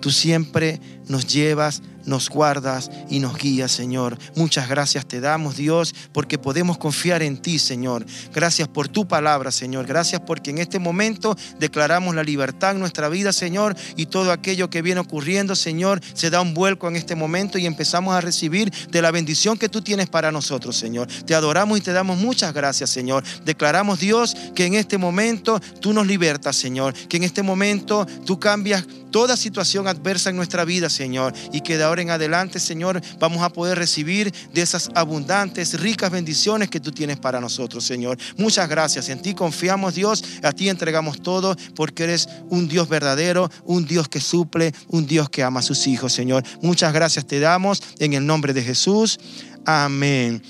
Tú 0.00 0.10
siempre 0.10 0.78
nos 1.08 1.26
llevas 1.26 1.80
nos 2.08 2.28
guardas 2.28 2.90
y 3.08 3.20
nos 3.20 3.36
guías, 3.36 3.70
Señor. 3.70 4.18
Muchas 4.34 4.68
gracias 4.68 5.06
te 5.06 5.20
damos, 5.20 5.56
Dios, 5.56 5.94
porque 6.12 6.38
podemos 6.38 6.78
confiar 6.78 7.22
en 7.22 7.36
ti, 7.36 7.58
Señor. 7.58 8.04
Gracias 8.34 8.66
por 8.66 8.88
tu 8.88 9.06
palabra, 9.06 9.52
Señor. 9.52 9.86
Gracias 9.86 10.20
porque 10.22 10.50
en 10.50 10.58
este 10.58 10.78
momento 10.78 11.36
declaramos 11.58 12.14
la 12.14 12.24
libertad 12.24 12.72
en 12.72 12.80
nuestra 12.80 13.08
vida, 13.08 13.32
Señor, 13.32 13.76
y 13.96 14.06
todo 14.06 14.32
aquello 14.32 14.70
que 14.70 14.82
viene 14.82 15.00
ocurriendo, 15.00 15.54
Señor, 15.54 16.00
se 16.14 16.30
da 16.30 16.40
un 16.40 16.54
vuelco 16.54 16.88
en 16.88 16.96
este 16.96 17.14
momento 17.14 17.58
y 17.58 17.66
empezamos 17.66 18.14
a 18.14 18.20
recibir 18.20 18.72
de 18.90 19.02
la 19.02 19.10
bendición 19.10 19.58
que 19.58 19.68
tú 19.68 19.82
tienes 19.82 20.08
para 20.08 20.32
nosotros, 20.32 20.76
Señor. 20.76 21.08
Te 21.26 21.34
adoramos 21.34 21.78
y 21.78 21.80
te 21.82 21.92
damos 21.92 22.18
muchas 22.18 22.52
gracias, 22.54 22.90
Señor. 22.90 23.22
Declaramos, 23.44 24.00
Dios, 24.00 24.34
que 24.54 24.66
en 24.66 24.74
este 24.74 24.98
momento 24.98 25.60
tú 25.80 25.92
nos 25.92 26.06
libertas, 26.06 26.56
Señor. 26.56 26.94
Que 26.94 27.18
en 27.18 27.24
este 27.24 27.42
momento 27.42 28.06
tú 28.24 28.40
cambias 28.40 28.84
toda 29.10 29.36
situación 29.36 29.88
adversa 29.88 30.30
en 30.30 30.36
nuestra 30.36 30.64
vida, 30.64 30.90
Señor, 30.90 31.32
y 31.52 31.60
que 31.62 31.76
de 31.78 31.84
en 32.00 32.10
adelante, 32.10 32.60
Señor, 32.60 33.00
vamos 33.18 33.42
a 33.42 33.50
poder 33.50 33.78
recibir 33.78 34.32
de 34.52 34.60
esas 34.60 34.90
abundantes, 34.94 35.80
ricas 35.80 36.10
bendiciones 36.10 36.68
que 36.68 36.80
tú 36.80 36.92
tienes 36.92 37.18
para 37.18 37.40
nosotros, 37.40 37.84
Señor. 37.84 38.18
Muchas 38.36 38.68
gracias. 38.68 39.08
En 39.08 39.20
ti 39.20 39.34
confiamos, 39.34 39.94
Dios. 39.94 40.24
A 40.42 40.52
ti 40.52 40.68
entregamos 40.68 41.22
todo 41.22 41.56
porque 41.74 42.04
eres 42.04 42.28
un 42.48 42.68
Dios 42.68 42.88
verdadero, 42.88 43.50
un 43.64 43.86
Dios 43.86 44.08
que 44.08 44.20
suple, 44.20 44.72
un 44.88 45.06
Dios 45.06 45.28
que 45.28 45.42
ama 45.42 45.60
a 45.60 45.62
sus 45.62 45.86
hijos, 45.86 46.12
Señor. 46.12 46.44
Muchas 46.62 46.92
gracias 46.92 47.26
te 47.26 47.40
damos 47.40 47.82
en 47.98 48.14
el 48.14 48.24
nombre 48.26 48.52
de 48.52 48.62
Jesús. 48.62 49.18
Amén. 49.64 50.42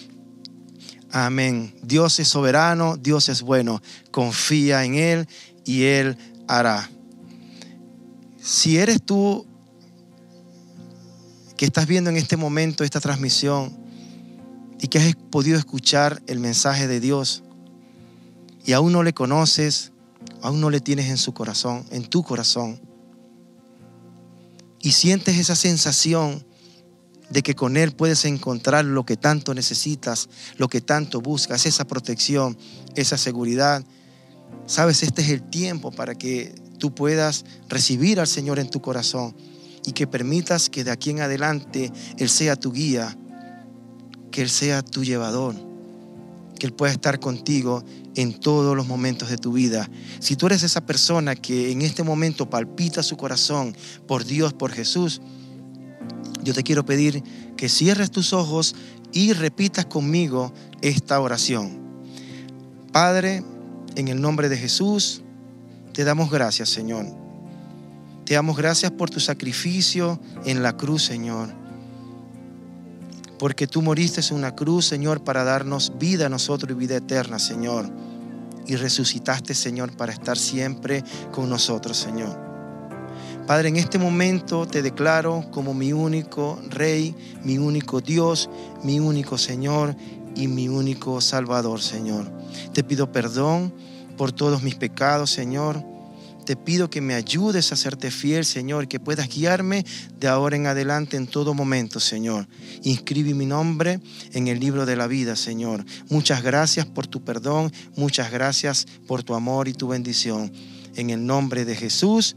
Amén. 1.11 1.75
Dios 1.83 2.21
es 2.21 2.29
soberano, 2.29 2.97
Dios 2.97 3.29
es 3.29 3.43
bueno. 3.43 3.83
Confía 4.11 4.85
en 4.85 4.95
Él 4.95 5.29
y 5.65 5.85
Él 5.85 6.17
hará. 6.47 6.89
Si 8.41 8.79
eres 8.79 9.03
tú 9.03 9.48
que 11.59 11.67
estás 11.67 11.89
viendo 11.89 12.09
en 12.09 12.17
este 12.17 12.37
momento 12.37 12.85
esta 12.85 13.01
transmisión 13.01 13.77
y 14.81 14.87
que 14.87 14.99
has 15.01 15.17
podido 15.17 15.59
escuchar 15.59 16.23
el 16.29 16.39
mensaje 16.39 16.87
de 16.87 17.01
Dios 17.01 17.43
y 18.65 18.73
aún 18.75 18.93
no 18.93 19.03
le 19.03 19.13
conoces, 19.13 19.91
aún 20.41 20.61
no 20.61 20.71
le 20.71 20.81
tienes 20.81 21.11
en 21.11 21.19
su 21.19 21.35
corazón, 21.35 21.85
en 21.91 22.05
tu 22.05 22.23
corazón, 22.23 22.81
y 24.81 24.93
sientes 24.93 25.37
esa 25.37 25.57
sensación 25.57 26.47
de 27.29 27.43
que 27.43 27.57
con 27.57 27.77
Él 27.77 27.91
puedes 27.91 28.25
encontrar 28.25 28.85
lo 28.85 29.05
que 29.05 29.17
tanto 29.17 29.53
necesitas, 29.53 30.29
lo 30.59 30.69
que 30.69 30.81
tanto 30.81 31.21
buscas, 31.21 31.67
esa 31.67 31.89
protección, 31.89 32.57
esa 32.95 33.19
seguridad. 33.19 33.85
Sabes, 34.67 35.03
este 35.03 35.23
es 35.23 35.31
el 35.31 35.43
tiempo 35.43 35.91
para 35.91 36.15
que 36.15 36.55
tú 36.79 36.95
puedas 36.95 37.45
recibir 37.69 38.21
al 38.21 38.29
Señor 38.29 38.61
en 38.61 38.71
tu 38.71 38.81
corazón 38.81 39.35
y 39.89 39.93
que 39.93 40.07
permitas 40.07 40.69
que 40.69 40.85
de 40.85 40.91
aquí 40.91 41.09
en 41.09 41.23
adelante 41.23 41.91
Él 42.19 42.29
sea 42.29 42.57
tu 42.57 42.73
guía, 42.73 43.17
que 44.31 44.43
Él 44.43 44.51
sea 44.51 44.83
tu 44.83 45.03
llevador, 45.03 45.55
que 46.59 46.67
Él 46.67 46.75
pueda 46.75 46.93
estar 46.93 47.19
contigo 47.21 47.83
en 48.15 48.39
todos 48.39 48.77
los 48.77 48.87
momentos 48.87 49.31
de 49.31 49.39
tu 49.39 49.53
vida. 49.53 49.89
Si 50.21 50.37
tú 50.37 50.45
eres 50.45 50.63
esa 50.63 50.83
persona 50.83 51.37
que 51.37 51.73
en 51.73 51.81
este 51.81 52.03
momento 52.03 52.51
palpita 52.51 53.03
su 53.03 53.17
corazón 53.17 53.75
por 54.07 54.27
Dios, 54.27 54.53
por 54.53 54.73
Jesús, 54.73 55.23
yo 56.43 56.53
te 56.53 56.63
quiero 56.63 56.85
pedir 56.85 57.23
que 57.57 57.71
cierres 57.71 58.11
tus 58.11 58.35
ojos 58.35 58.75
y 59.15 59.33
repitas 59.33 59.87
conmigo 59.87 60.53
esta 60.83 61.19
oración. 61.19 61.81
Padre, 62.93 63.43
en 63.97 64.09
el 64.09 64.21
nombre 64.21 64.51
de 64.51 64.59
Jesús, 64.59 65.23
te 65.95 66.05
damos 66.05 66.31
gracias, 66.31 66.69
Señor 66.69 67.28
te 68.29 68.35
damos 68.35 68.59
gracias 68.59 68.93
por 68.93 69.09
tu 69.09 69.21
sacrificio 69.21 70.21
en 70.45 70.63
la 70.63 70.77
cruz, 70.77 71.03
Señor. 71.03 71.49
Porque 73.39 73.67
tú 73.67 73.81
moriste 73.81 74.21
en 74.21 74.37
una 74.37 74.55
cruz, 74.55 74.85
Señor, 74.85 75.25
para 75.25 75.45
darnos 75.45 75.95
vida 75.99 76.27
a 76.27 76.29
nosotros 76.29 76.71
y 76.73 76.75
vida 76.75 76.97
eterna, 76.97 77.39
Señor. 77.39 77.89
Y 78.67 78.77
resucitaste, 78.77 79.55
Señor, 79.55 79.97
para 79.97 80.13
estar 80.13 80.37
siempre 80.37 81.03
con 81.33 81.49
nosotros, 81.49 81.97
Señor. 81.97 82.39
Padre, 83.47 83.71
en 83.71 83.77
este 83.77 83.99
momento 83.99 84.67
te 84.67 84.83
declaro 84.83 85.47
como 85.51 85.73
mi 85.73 85.95
único 85.95 86.61
Rey, 86.69 87.15
mi 87.45 87.57
único 87.57 88.03
Dios, 88.03 88.51
mi 88.85 89.01
único 89.01 89.39
Señor 89.39 89.97
y 90.37 90.49
mi 90.49 90.69
único 90.69 91.23
Salvador, 91.23 91.81
Señor. 91.81 92.31
Te 92.75 92.85
pido 92.85 93.11
perdón 93.11 93.73
por 94.19 94.33
todos 94.33 94.63
mis 94.63 94.75
pecados, 94.75 95.31
Señor. 95.31 95.83
Te 96.49 96.57
pido 96.57 96.89
que 96.89 97.03
me 97.03 97.13
ayudes 97.13 97.73
a 97.73 97.77
serte 97.77 98.11
fiel, 98.11 98.43
Señor, 98.43 98.89
que 98.89 98.99
puedas 98.99 99.29
guiarme 99.29 99.85
de 100.19 100.29
ahora 100.29 100.57
en 100.57 100.67
adelante 100.67 101.19
en 101.19 101.27
todo 101.27 101.53
momento, 101.53 102.01
Señor. 102.01 102.49
Inscribe 102.85 103.35
mi 103.35 103.45
nombre 103.45 104.01
en 104.33 104.49
el 104.49 104.59
libro 104.59 104.87
de 104.87 104.97
la 104.97 105.07
vida, 105.09 105.37
Señor. 105.37 105.85
Muchas 106.09 106.43
gracias 106.43 106.87
por 106.87 107.07
tu 107.07 107.23
perdón, 107.23 107.71
muchas 107.97 108.33
gracias 108.33 108.87
por 109.07 109.23
tu 109.23 109.35
amor 109.35 109.69
y 109.69 109.75
tu 109.75 109.89
bendición. 109.89 110.51
En 110.97 111.11
el 111.11 111.27
nombre 111.27 111.67
de 111.67 111.77
Jesús. 111.77 112.35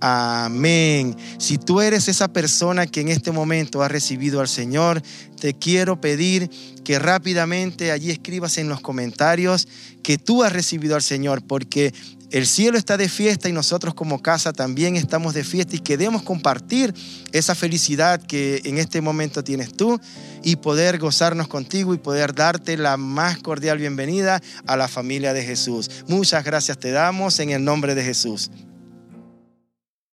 Amén. 0.00 1.14
Si 1.38 1.58
tú 1.58 1.80
eres 1.80 2.08
esa 2.08 2.28
persona 2.28 2.86
que 2.86 3.02
en 3.02 3.08
este 3.08 3.32
momento 3.32 3.82
ha 3.82 3.88
recibido 3.88 4.40
al 4.40 4.48
Señor, 4.48 5.02
te 5.38 5.54
quiero 5.54 6.00
pedir 6.00 6.50
que 6.84 6.98
rápidamente 6.98 7.92
allí 7.92 8.10
escribas 8.10 8.56
en 8.58 8.68
los 8.68 8.80
comentarios 8.80 9.68
que 10.02 10.16
tú 10.16 10.42
has 10.42 10.52
recibido 10.52 10.96
al 10.96 11.02
Señor, 11.02 11.42
porque 11.46 11.92
el 12.30 12.46
cielo 12.46 12.78
está 12.78 12.96
de 12.96 13.08
fiesta 13.08 13.48
y 13.48 13.52
nosotros 13.52 13.92
como 13.92 14.22
casa 14.22 14.52
también 14.52 14.96
estamos 14.96 15.34
de 15.34 15.42
fiesta 15.42 15.74
y 15.74 15.80
queremos 15.80 16.22
compartir 16.22 16.94
esa 17.32 17.54
felicidad 17.54 18.22
que 18.22 18.62
en 18.64 18.78
este 18.78 19.00
momento 19.00 19.42
tienes 19.42 19.76
tú 19.76 20.00
y 20.44 20.56
poder 20.56 20.98
gozarnos 20.98 21.48
contigo 21.48 21.92
y 21.92 21.98
poder 21.98 22.34
darte 22.34 22.76
la 22.76 22.96
más 22.96 23.38
cordial 23.38 23.78
bienvenida 23.78 24.40
a 24.66 24.76
la 24.76 24.86
familia 24.86 25.32
de 25.32 25.44
Jesús. 25.44 25.90
Muchas 26.06 26.44
gracias 26.44 26.78
te 26.78 26.92
damos 26.92 27.40
en 27.40 27.50
el 27.50 27.64
nombre 27.64 27.96
de 27.96 28.04
Jesús. 28.04 28.50